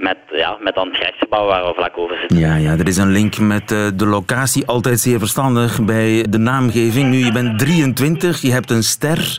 met, 0.00 0.18
ja, 0.30 0.56
met 0.60 0.74
dan 0.74 0.88
het 0.88 0.96
rechtsgebouw 0.96 1.46
waar 1.46 1.66
we 1.66 1.74
vlak 1.74 1.98
over 1.98 2.16
zitten. 2.18 2.38
Ja, 2.38 2.56
ja, 2.56 2.72
er 2.72 2.88
is 2.88 2.96
een 2.96 3.12
link 3.12 3.38
met 3.38 3.70
uh, 3.70 3.86
de 3.94 4.06
locatie. 4.06 4.66
Altijd 4.66 5.00
zeer 5.00 5.18
verstandig 5.18 5.84
bij 5.84 6.26
de 6.28 6.38
naamgeving. 6.38 7.10
Nu, 7.10 7.16
je 7.16 7.32
bent 7.32 7.58
23, 7.58 8.40
je 8.40 8.52
hebt 8.52 8.70
een 8.70 8.82
ster. 8.82 9.38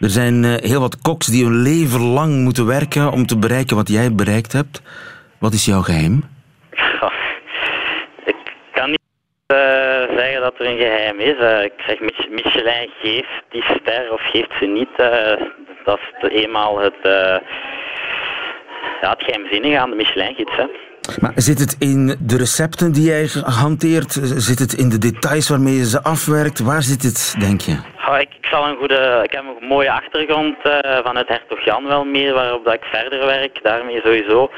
Er 0.00 0.10
zijn 0.10 0.42
uh, 0.44 0.54
heel 0.54 0.80
wat 0.80 1.00
koks 1.00 1.26
die 1.26 1.44
hun 1.44 1.62
leven 1.62 2.00
lang 2.00 2.34
moeten 2.34 2.66
werken 2.66 3.12
om 3.12 3.26
te 3.26 3.38
bereiken 3.38 3.76
wat 3.76 3.88
jij 3.88 4.14
bereikt 4.14 4.52
hebt. 4.52 4.82
Wat 5.38 5.52
is 5.52 5.64
jouw 5.64 5.80
geheim? 5.80 6.22
ik 8.24 8.36
kan 8.72 8.90
niet 8.90 9.00
uh, 9.52 9.58
zeggen 10.16 10.40
dat 10.40 10.54
er 10.58 10.66
een 10.66 10.78
geheim 10.78 11.18
is. 11.18 11.64
ik 11.64 11.72
zeg, 11.86 12.00
Michelin 12.30 12.90
geeft 13.02 13.42
die 13.50 13.62
ster 13.62 14.12
of 14.12 14.20
geeft 14.20 14.52
ze 14.60 14.66
niet. 14.66 14.96
dat 15.84 15.98
is 16.20 16.42
eenmaal 16.42 16.78
het 16.78 17.42
ja, 19.00 19.10
het 19.10 19.22
geheimzinnige 19.22 19.78
aan 19.78 19.90
de 19.90 19.96
Michelin-gids. 19.96 20.52
Maar 21.20 21.32
zit 21.34 21.58
het 21.58 21.76
in 21.78 22.16
de 22.20 22.36
recepten 22.36 22.92
die 22.92 23.04
jij 23.04 23.28
hanteert? 23.44 24.12
Zit 24.22 24.58
het 24.58 24.72
in 24.72 24.88
de 24.88 24.98
details 24.98 25.48
waarmee 25.48 25.74
je 25.74 25.86
ze 25.86 26.02
afwerkt? 26.02 26.58
Waar 26.58 26.82
zit 26.82 27.02
het, 27.02 27.34
denk 27.38 27.60
je? 27.60 27.72
ik, 28.16 28.34
ik, 28.40 28.46
zal 28.46 28.68
een 28.68 28.76
goede, 28.76 29.20
ik 29.24 29.32
heb 29.32 29.44
een 29.60 29.66
mooie 29.68 29.90
achtergrond 29.90 30.56
uh, 30.64 30.78
vanuit 31.04 31.28
Hertog 31.28 31.64
Jan 31.64 31.86
wel 31.86 32.04
meer, 32.04 32.34
waarop 32.34 32.64
dat 32.64 32.74
ik 32.74 32.84
verder 32.84 33.26
werk. 33.26 33.62
Daarmee 33.62 34.00
sowieso. 34.00 34.50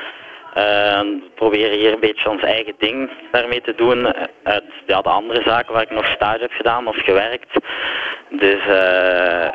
Uh, 0.57 1.01
we 1.01 1.31
proberen 1.35 1.79
hier 1.79 1.93
een 1.93 2.01
beetje 2.01 2.31
ons 2.31 2.43
eigen 2.43 2.75
ding 2.79 3.11
daarmee 3.33 3.61
te 3.61 3.75
doen. 3.75 4.07
Eh, 4.07 4.23
uit 4.43 4.65
ja, 4.87 5.01
de 5.01 5.09
andere 5.09 5.43
zaken 5.43 5.73
waar 5.73 5.83
ik 5.83 5.91
nog 5.91 6.07
stage 6.07 6.41
heb 6.41 6.53
gedaan 6.53 6.87
of 6.87 6.97
gewerkt. 6.97 7.53
Dus 8.31 8.61
uh, 8.67 9.49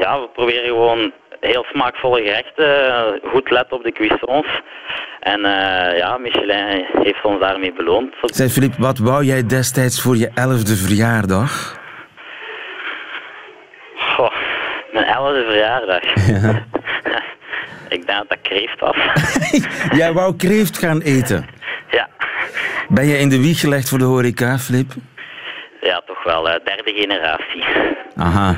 ja, 0.00 0.20
we 0.20 0.28
proberen 0.32 0.68
gewoon 0.68 1.12
heel 1.40 1.64
smaakvolle 1.72 2.22
gerechten, 2.22 3.20
goed 3.30 3.50
let 3.50 3.72
op 3.72 3.82
de 3.82 3.92
cuissons. 3.92 4.46
En 5.20 5.40
uh, 5.40 5.98
ja, 5.98 6.18
Michelin 6.18 6.86
heeft 7.02 7.24
ons 7.24 7.40
daarmee 7.40 7.72
beloond. 7.72 8.14
Zeg 8.22 8.50
Filip, 8.50 8.74
wat 8.78 8.98
wou 8.98 9.24
jij 9.24 9.46
destijds 9.46 10.02
voor 10.02 10.16
je 10.16 10.30
elfde 10.34 10.76
verjaardag? 10.76 11.78
Goh, 13.94 14.32
mijn 14.92 15.04
elfde 15.04 15.44
verjaardag? 15.44 16.02
Ja. 16.42 16.62
ik 17.96 18.06
denk 18.06 18.06
dat 18.06 18.28
dat 18.28 18.38
kreeft 18.42 18.80
was. 18.80 18.96
jij 20.00 20.12
wou 20.12 20.36
kreeft 20.36 20.78
gaan 20.78 21.00
eten? 21.00 21.46
Ja. 21.90 22.08
Ben 22.88 23.06
je 23.06 23.18
in 23.18 23.28
de 23.28 23.40
wieg 23.40 23.60
gelegd 23.60 23.88
voor 23.88 23.98
de 23.98 24.04
horeca, 24.04 24.58
Filip? 24.58 24.92
Ja, 25.80 26.02
toch 26.06 26.24
wel. 26.24 26.48
Uh, 26.48 26.54
derde 26.64 26.92
generatie. 26.92 27.64
Aha. 28.16 28.56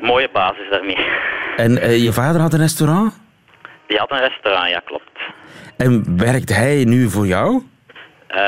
Mooie 0.00 0.28
basis 0.32 0.70
daarmee. 0.70 1.06
En 1.56 1.72
uh, 1.72 2.02
je 2.02 2.12
vader 2.12 2.40
had 2.40 2.52
een 2.52 2.58
restaurant? 2.58 3.20
Die 3.86 3.98
had 3.98 4.10
een 4.10 4.28
restaurant, 4.28 4.68
ja, 4.68 4.80
klopt. 4.84 5.18
En 5.76 6.18
werkt 6.18 6.54
hij 6.54 6.84
nu 6.84 7.08
voor 7.08 7.26
jou? 7.26 7.62
Uh, 8.30 8.38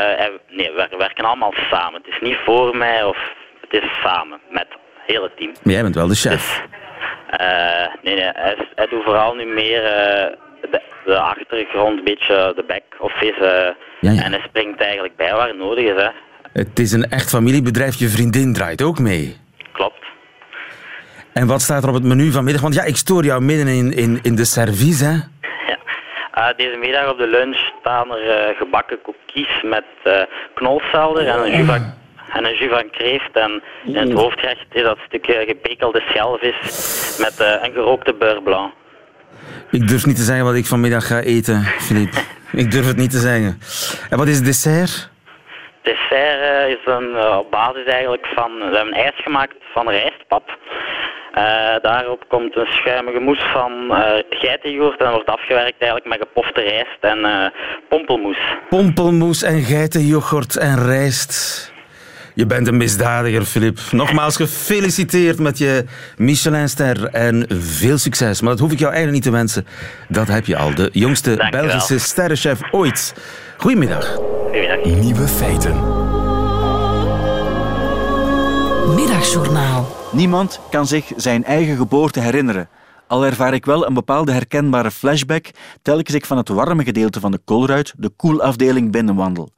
nee, 0.49 0.73
we 0.73 0.95
werken 0.99 1.25
allemaal 1.25 1.55
samen. 1.71 2.01
Het 2.05 2.15
is 2.15 2.21
niet 2.21 2.39
voor 2.45 2.77
mij, 2.77 3.05
of 3.05 3.19
het 3.61 3.83
is 3.83 3.89
samen, 4.03 4.41
met 4.51 4.67
het 4.69 4.79
hele 5.07 5.31
team. 5.37 5.53
Maar 5.63 5.73
jij 5.73 5.83
bent 5.83 5.95
wel 5.95 6.07
de 6.07 6.15
chef? 6.15 6.33
Dus, 6.33 7.41
uh, 7.41 7.87
nee, 8.03 8.15
nee, 8.15 8.25
hij, 8.25 8.57
hij, 8.75 8.87
doet 8.87 9.05
vooral 9.05 9.35
nu 9.35 9.45
meer 9.45 9.83
de, 10.61 10.81
de, 11.05 11.19
achtergrond, 11.19 11.99
een 11.99 12.05
beetje 12.05 12.53
de 12.57 12.65
back-office. 12.67 13.75
Ja, 14.01 14.11
ja. 14.11 14.23
En 14.23 14.33
hij 14.33 14.43
springt 14.49 14.81
eigenlijk 14.81 15.17
bij 15.17 15.33
waar 15.33 15.57
nodig 15.57 15.85
is. 15.85 16.03
Hè. 16.03 16.09
Het 16.53 16.79
is 16.79 16.93
een 16.93 17.05
echt 17.05 17.29
familiebedrijf, 17.29 17.99
je 17.99 18.09
vriendin 18.09 18.53
draait 18.53 18.83
ook 18.83 18.99
mee. 18.99 19.37
Klopt. 19.73 20.05
En 21.33 21.47
wat 21.47 21.63
staat 21.63 21.83
er 21.83 21.89
op 21.89 21.95
het 21.95 22.05
menu 22.05 22.31
vanmiddag? 22.31 22.63
Want 22.63 22.75
ja, 22.75 22.83
ik 22.83 22.97
stoor 22.97 23.25
jou 23.25 23.43
midden 23.43 23.67
in, 23.67 23.93
in, 23.93 24.19
in 24.23 24.35
de 24.35 24.45
service, 24.45 25.05
hè? 25.05 25.13
Ja. 25.67 25.79
Uh, 26.39 26.57
deze 26.57 26.77
middag 26.77 27.11
op 27.11 27.19
de 27.19 27.27
lunch 27.27 27.57
staan 27.81 28.13
er 28.13 28.51
uh, 28.51 28.57
gebakken 28.57 28.99
cookies 29.03 29.63
met 29.63 29.85
uh, 30.05 30.13
knolselder 30.55 31.27
en 31.27 31.39
een 31.39 31.57
jus 31.57 31.67
van, 31.67 31.95
en 32.33 32.45
een 32.45 32.57
jus 32.57 32.71
van 32.71 32.91
kreeft. 32.91 33.33
En 33.33 33.63
in 33.85 33.97
het 33.97 34.13
hoofdgerecht 34.13 34.67
is 34.73 34.83
dat 34.83 34.99
stukje 35.07 35.45
gepekelde 35.47 36.01
schelvis 36.01 36.57
met 37.19 37.35
een 37.63 37.73
gerookte 37.73 38.15
beurre 38.15 38.43
blanc. 38.43 38.73
Ik 39.71 39.89
durf 39.89 40.07
niet 40.07 40.17
te 40.17 40.23
zeggen 40.23 40.45
wat 40.45 40.55
ik 40.55 40.67
vanmiddag 40.67 41.07
ga 41.07 41.21
eten, 41.21 41.63
Filip. 41.63 42.13
ik 42.53 42.71
durf 42.71 42.87
het 42.87 42.97
niet 42.97 43.11
te 43.11 43.19
zeggen. 43.19 43.61
En 44.11 44.19
wat 44.19 44.29
is 44.29 44.37
het 44.37 44.45
dessert? 44.45 45.11
dessert 45.83 46.69
is 46.69 46.85
een, 46.85 47.19
op 47.39 47.51
basis 47.51 47.85
eigenlijk 47.85 48.27
van... 48.35 48.51
We 48.71 48.77
hebben 48.77 48.95
ijs 48.95 49.23
gemaakt 49.23 49.55
van 49.73 49.89
rijstpap. 49.89 50.59
Uh, 51.35 51.75
daarop 51.83 52.25
komt 52.29 52.57
een 52.57 52.67
schuimige 52.67 53.21
mousse 53.21 53.49
van 53.53 53.73
uh, 53.91 54.05
geitenyoghurt 54.31 55.01
en 55.01 55.11
wordt 55.11 55.29
afgewerkt 55.29 55.81
eigenlijk 55.81 56.07
met 56.07 56.19
gepofte 56.29 56.61
rijst 56.61 56.99
en 57.01 57.19
uh, 57.19 57.47
pompelmoes. 57.89 58.39
Pompelmoes 58.69 59.43
en 59.43 59.61
geitenyoghurt 59.63 60.57
en 60.57 60.87
rijst. 60.87 61.73
Je 62.35 62.47
bent 62.47 62.67
een 62.67 62.77
misdadiger, 62.77 63.43
Filip. 63.43 63.79
Nogmaals 63.91 64.37
gefeliciteerd 64.37 65.39
met 65.39 65.59
je 65.59 65.85
Michelinster 66.17 67.07
en 67.07 67.47
veel 67.49 67.99
succes. 67.99 68.41
Maar 68.41 68.51
dat 68.51 68.61
hoef 68.61 68.73
ik 68.73 68.79
jou 68.79 68.93
eigenlijk 68.93 69.25
niet 69.25 69.33
te 69.33 69.39
wensen. 69.39 69.67
Dat 70.09 70.29
heb 70.29 70.47
je 70.47 70.57
al. 70.57 70.75
De 70.75 70.89
jongste 70.93 71.37
Dank 71.37 71.51
Belgische 71.51 71.99
sterrenchef 71.99 72.61
ooit. 72.71 73.15
Goedemiddag. 73.57 74.15
Goedemiddag. 74.15 74.85
Nieuwe 74.85 75.29
feiten. 75.29 76.02
Middagjournaal. 78.87 79.87
Niemand 80.13 80.61
kan 80.71 80.87
zich 80.87 81.13
zijn 81.17 81.45
eigen 81.45 81.77
geboorte 81.77 82.21
herinneren. 82.21 82.69
Al 83.07 83.25
ervaar 83.25 83.55
ik 83.55 83.65
wel 83.65 83.87
een 83.87 83.95
bepaalde 83.95 84.33
herkenbare 84.33 84.91
flashback 84.91 85.51
telkens 85.83 86.15
ik 86.15 86.27
van 86.27 86.37
het 86.37 86.49
warme 86.49 86.85
gedeelte 86.85 87.21
van 87.21 87.31
de 87.31 87.41
koolruit 87.45 87.95
de 87.97 88.09
koelafdeling 88.09 88.93
binnenwandel. 88.93 89.51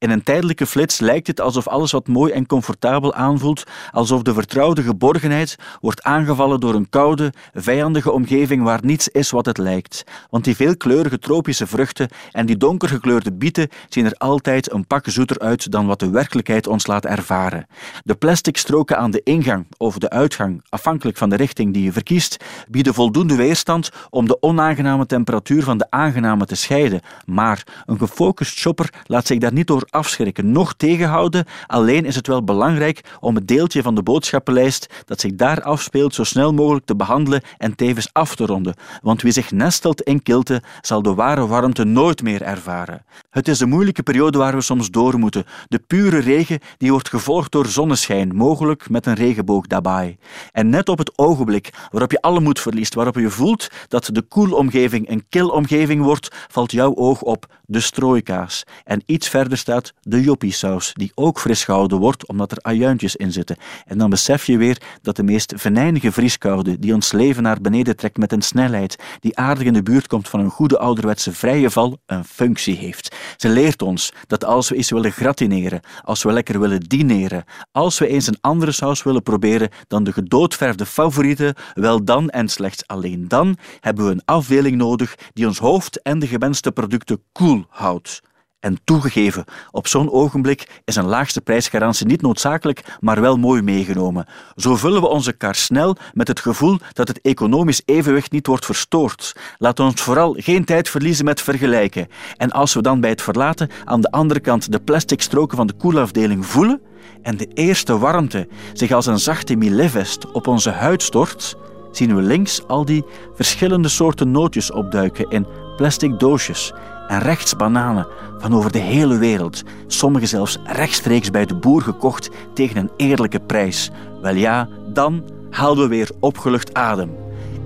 In 0.00 0.10
een 0.10 0.22
tijdelijke 0.22 0.66
flits 0.66 1.00
lijkt 1.00 1.26
het 1.26 1.40
alsof 1.40 1.68
alles 1.68 1.92
wat 1.92 2.08
mooi 2.08 2.32
en 2.32 2.46
comfortabel 2.46 3.14
aanvoelt, 3.14 3.64
alsof 3.90 4.22
de 4.22 4.34
vertrouwde 4.34 4.82
geborgenheid 4.82 5.56
wordt 5.80 6.02
aangevallen 6.02 6.60
door 6.60 6.74
een 6.74 6.88
koude, 6.88 7.32
vijandige 7.54 8.12
omgeving 8.12 8.62
waar 8.62 8.78
niets 8.82 9.08
is 9.08 9.30
wat 9.30 9.46
het 9.46 9.58
lijkt. 9.58 10.04
Want 10.30 10.44
die 10.44 10.56
veelkleurige 10.56 11.18
tropische 11.18 11.66
vruchten 11.66 12.08
en 12.32 12.46
die 12.46 12.56
donkergekleurde 12.56 13.32
bieten 13.32 13.68
zien 13.88 14.04
er 14.04 14.12
altijd 14.12 14.72
een 14.72 14.86
pak 14.86 15.04
zoeter 15.08 15.38
uit 15.38 15.72
dan 15.72 15.86
wat 15.86 15.98
de 16.00 16.10
werkelijkheid 16.10 16.66
ons 16.66 16.86
laat 16.86 17.04
ervaren. 17.04 17.66
De 18.04 18.14
plastic 18.14 18.56
stroken 18.56 18.98
aan 18.98 19.10
de 19.10 19.22
ingang 19.22 19.66
of 19.76 19.98
de 19.98 20.10
uitgang, 20.10 20.62
afhankelijk 20.68 21.18
van 21.18 21.28
de 21.28 21.36
richting 21.36 21.72
die 21.72 21.82
je 21.82 21.92
verkiest, 21.92 22.44
bieden 22.68 22.94
voldoende 22.94 23.34
weerstand 23.34 23.90
om 24.10 24.26
de 24.26 24.42
onaangename 24.42 25.06
temperatuur 25.06 25.62
van 25.62 25.78
de 25.78 25.86
aangename 25.90 26.46
te 26.46 26.54
scheiden. 26.54 27.00
Maar 27.26 27.64
een 27.86 27.98
gefocust 27.98 28.58
shopper 28.58 28.92
laat 29.06 29.26
zich 29.26 29.38
daar 29.38 29.52
niet 29.52 29.66
door 29.66 29.88
afschrikken, 29.90 30.52
nog 30.52 30.74
tegenhouden. 30.74 31.44
Alleen 31.66 32.04
is 32.04 32.16
het 32.16 32.26
wel 32.26 32.44
belangrijk 32.44 33.00
om 33.20 33.34
het 33.34 33.48
deeltje 33.48 33.82
van 33.82 33.94
de 33.94 34.02
boodschappenlijst 34.02 34.86
dat 35.04 35.20
zich 35.20 35.34
daar 35.34 35.62
afspeelt 35.62 36.14
zo 36.14 36.24
snel 36.24 36.52
mogelijk 36.52 36.86
te 36.86 36.96
behandelen 36.96 37.42
en 37.58 37.74
tevens 37.74 38.08
af 38.12 38.34
te 38.34 38.46
ronden. 38.46 38.74
Want 39.02 39.22
wie 39.22 39.32
zich 39.32 39.50
nestelt 39.50 40.02
in 40.02 40.22
kilte, 40.22 40.62
zal 40.80 41.02
de 41.02 41.14
ware 41.14 41.46
warmte 41.46 41.84
nooit 41.84 42.22
meer 42.22 42.42
ervaren. 42.42 43.04
Het 43.30 43.48
is 43.48 43.58
de 43.58 43.66
moeilijke 43.66 44.02
periode 44.02 44.38
waar 44.38 44.54
we 44.54 44.60
soms 44.60 44.90
door 44.90 45.18
moeten. 45.18 45.44
De 45.68 45.78
pure 45.78 46.18
regen 46.18 46.58
die 46.78 46.90
wordt 46.90 47.08
gevolgd 47.08 47.52
door 47.52 47.66
zonneschijn, 47.66 48.36
mogelijk 48.36 48.90
met 48.90 49.06
een 49.06 49.14
regenboog 49.14 49.66
daarbij. 49.66 50.18
En 50.52 50.68
net 50.68 50.88
op 50.88 50.98
het 50.98 51.18
ogenblik 51.18 51.70
waarop 51.90 52.10
je 52.10 52.20
alle 52.20 52.40
moed 52.40 52.60
verliest, 52.60 52.94
waarop 52.94 53.14
je 53.14 53.30
voelt 53.30 53.68
dat 53.88 54.08
de 54.12 54.22
koelomgeving 54.22 55.08
een 55.10 55.24
kilomgeving 55.28 56.02
wordt, 56.02 56.28
valt 56.48 56.72
jouw 56.72 56.94
oog 56.94 57.22
op 57.22 57.46
de 57.66 57.80
strooikaas. 57.80 58.64
En 58.84 59.02
iets 59.06 59.28
verder 59.28 59.58
staat 59.58 59.79
de 60.00 60.22
joppiesaus, 60.22 60.92
die 60.92 61.12
ook 61.14 61.40
fris 61.40 61.64
gehouden 61.64 61.98
wordt 61.98 62.26
omdat 62.26 62.52
er 62.52 62.58
ajuintjes 62.60 63.16
in 63.16 63.32
zitten. 63.32 63.56
En 63.86 63.98
dan 63.98 64.10
besef 64.10 64.44
je 64.44 64.56
weer 64.56 64.82
dat 65.02 65.16
de 65.16 65.22
meest 65.22 65.52
venijnige 65.56 66.12
vrieskoude, 66.12 66.78
die 66.78 66.94
ons 66.94 67.12
leven 67.12 67.42
naar 67.42 67.60
beneden 67.60 67.96
trekt 67.96 68.16
met 68.16 68.32
een 68.32 68.42
snelheid, 68.42 68.96
die 69.20 69.36
aardig 69.36 69.66
in 69.66 69.72
de 69.72 69.82
buurt 69.82 70.06
komt 70.06 70.28
van 70.28 70.40
een 70.40 70.50
goede 70.50 70.78
ouderwetse 70.78 71.32
vrije 71.32 71.70
val, 71.70 71.98
een 72.06 72.24
functie 72.24 72.76
heeft. 72.76 73.16
Ze 73.36 73.48
leert 73.48 73.82
ons 73.82 74.12
dat 74.26 74.44
als 74.44 74.68
we 74.68 74.76
eens 74.76 74.90
willen 74.90 75.12
gratineren, 75.12 75.80
als 76.02 76.22
we 76.22 76.32
lekker 76.32 76.60
willen 76.60 76.80
dineren, 76.80 77.44
als 77.72 77.98
we 77.98 78.06
eens 78.06 78.26
een 78.26 78.38
andere 78.40 78.72
saus 78.72 79.02
willen 79.02 79.22
proberen 79.22 79.68
dan 79.86 80.04
de 80.04 80.12
gedoodverfde 80.12 80.86
favoriete, 80.86 81.54
wel 81.74 82.04
dan 82.04 82.28
en 82.28 82.48
slechts 82.48 82.86
alleen 82.86 83.28
dan 83.28 83.56
hebben 83.80 84.06
we 84.06 84.10
een 84.10 84.24
afdeling 84.24 84.76
nodig 84.76 85.14
die 85.32 85.46
ons 85.46 85.58
hoofd 85.58 86.02
en 86.02 86.18
de 86.18 86.26
gewenste 86.26 86.72
producten 86.72 87.22
koel 87.32 87.64
houdt. 87.68 88.20
En 88.60 88.78
toegegeven, 88.84 89.44
op 89.70 89.86
zo'n 89.86 90.10
ogenblik 90.10 90.80
is 90.84 90.96
een 90.96 91.06
laagste 91.06 91.40
prijsgarantie 91.40 92.06
niet 92.06 92.22
noodzakelijk, 92.22 92.96
maar 93.00 93.20
wel 93.20 93.36
mooi 93.36 93.62
meegenomen. 93.62 94.26
Zo 94.56 94.76
vullen 94.76 95.00
we 95.00 95.06
onze 95.06 95.32
kar 95.32 95.54
snel 95.54 95.96
met 96.12 96.28
het 96.28 96.40
gevoel 96.40 96.78
dat 96.92 97.08
het 97.08 97.20
economisch 97.20 97.82
evenwicht 97.84 98.32
niet 98.32 98.46
wordt 98.46 98.64
verstoord. 98.64 99.36
Laat 99.58 99.80
ons 99.80 100.02
vooral 100.02 100.36
geen 100.38 100.64
tijd 100.64 100.88
verliezen 100.88 101.24
met 101.24 101.40
vergelijken. 101.40 102.08
En 102.36 102.50
als 102.50 102.74
we 102.74 102.82
dan 102.82 103.00
bij 103.00 103.10
het 103.10 103.22
verlaten 103.22 103.70
aan 103.84 104.00
de 104.00 104.10
andere 104.10 104.40
kant 104.40 104.72
de 104.72 104.80
plastic 104.80 105.22
stroken 105.22 105.56
van 105.56 105.66
de 105.66 105.74
koelafdeling 105.74 106.46
voelen 106.46 106.80
en 107.22 107.36
de 107.36 107.48
eerste 107.54 107.98
warmte 107.98 108.48
zich 108.72 108.92
als 108.92 109.06
een 109.06 109.18
zachte 109.18 109.56
milevest 109.56 110.30
op 110.32 110.46
onze 110.46 110.70
huid 110.70 111.02
stort, 111.02 111.56
zien 111.90 112.16
we 112.16 112.22
links 112.22 112.66
al 112.66 112.84
die 112.84 113.04
verschillende 113.34 113.88
soorten 113.88 114.30
nootjes 114.30 114.72
opduiken 114.72 115.30
in 115.30 115.46
plastic 115.76 116.18
doosjes 116.18 116.72
en 117.10 117.18
rechts 117.18 117.56
bananen 117.56 118.06
van 118.38 118.54
over 118.54 118.72
de 118.72 118.78
hele 118.78 119.18
wereld, 119.18 119.62
sommige 119.86 120.26
zelfs 120.26 120.58
rechtstreeks 120.64 121.30
bij 121.30 121.46
de 121.46 121.54
boer 121.54 121.82
gekocht 121.82 122.30
tegen 122.54 122.76
een 122.76 122.90
eerlijke 122.96 123.40
prijs. 123.40 123.90
Wel 124.22 124.34
ja, 124.34 124.68
dan 124.86 125.24
haalden 125.50 125.88
we 125.88 125.96
weer 125.96 126.10
opgelucht 126.20 126.74
adem. 126.74 127.16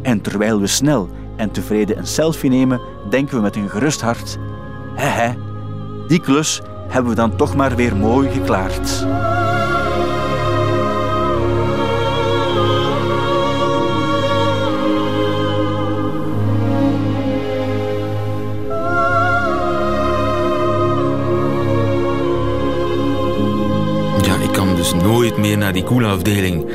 En 0.02 0.20
terwijl 0.20 0.60
we 0.60 0.66
snel 0.66 1.08
en 1.36 1.50
tevreden 1.50 1.98
een 1.98 2.06
selfie 2.06 2.50
nemen, 2.50 2.80
denken 3.10 3.36
we 3.36 3.42
met 3.42 3.56
een 3.56 3.70
gerust 3.70 4.00
hart: 4.00 4.38
hè 4.94 5.08
hè, 5.08 5.32
die 6.08 6.20
klus 6.20 6.60
hebben 6.88 7.10
we 7.10 7.16
dan 7.16 7.36
toch 7.36 7.56
maar 7.56 7.76
weer 7.76 7.96
mooi 7.96 8.30
geklaard. 8.30 9.06
Nooit 25.24 25.36
meer 25.36 25.58
naar 25.58 25.72
die 25.72 25.84
koelafdeling 25.84 26.66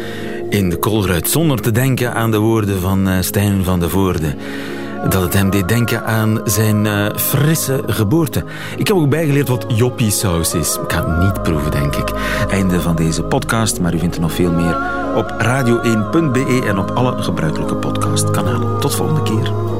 in 0.49 0.69
de 0.69 0.77
Kolruit. 0.77 1.29
Zonder 1.29 1.61
te 1.61 1.71
denken 1.71 2.13
aan 2.13 2.31
de 2.31 2.37
woorden 2.37 2.79
van 2.79 3.07
uh, 3.07 3.17
Stijn 3.19 3.63
van 3.63 3.79
de 3.79 3.89
Voorde. 3.89 4.35
Dat 5.09 5.21
het 5.21 5.33
hem 5.33 5.49
deed 5.49 5.67
denken 5.67 6.05
aan 6.05 6.41
zijn 6.43 6.85
uh, 6.85 7.05
frisse 7.15 7.83
geboorte. 7.87 8.43
Ik 8.77 8.87
heb 8.87 8.97
ook 8.97 9.09
bijgeleerd 9.09 9.47
wat 9.47 9.65
joppie-saus 9.67 10.53
is. 10.53 10.79
Ik 10.83 10.91
ga 10.91 11.09
het 11.09 11.19
niet 11.19 11.43
proeven, 11.43 11.71
denk 11.71 11.95
ik. 11.95 12.11
Einde 12.49 12.81
van 12.81 12.95
deze 12.95 13.23
podcast, 13.23 13.79
maar 13.79 13.93
u 13.93 13.99
vindt 13.99 14.15
er 14.15 14.21
nog 14.21 14.33
veel 14.33 14.51
meer 14.51 14.77
op 15.15 15.35
radio1.be 15.43 16.63
en 16.67 16.77
op 16.77 16.89
alle 16.89 17.21
gebruikelijke 17.21 17.75
podcastkanalen. 17.75 18.79
Tot 18.79 18.95
volgende 18.95 19.23
keer. 19.23 19.78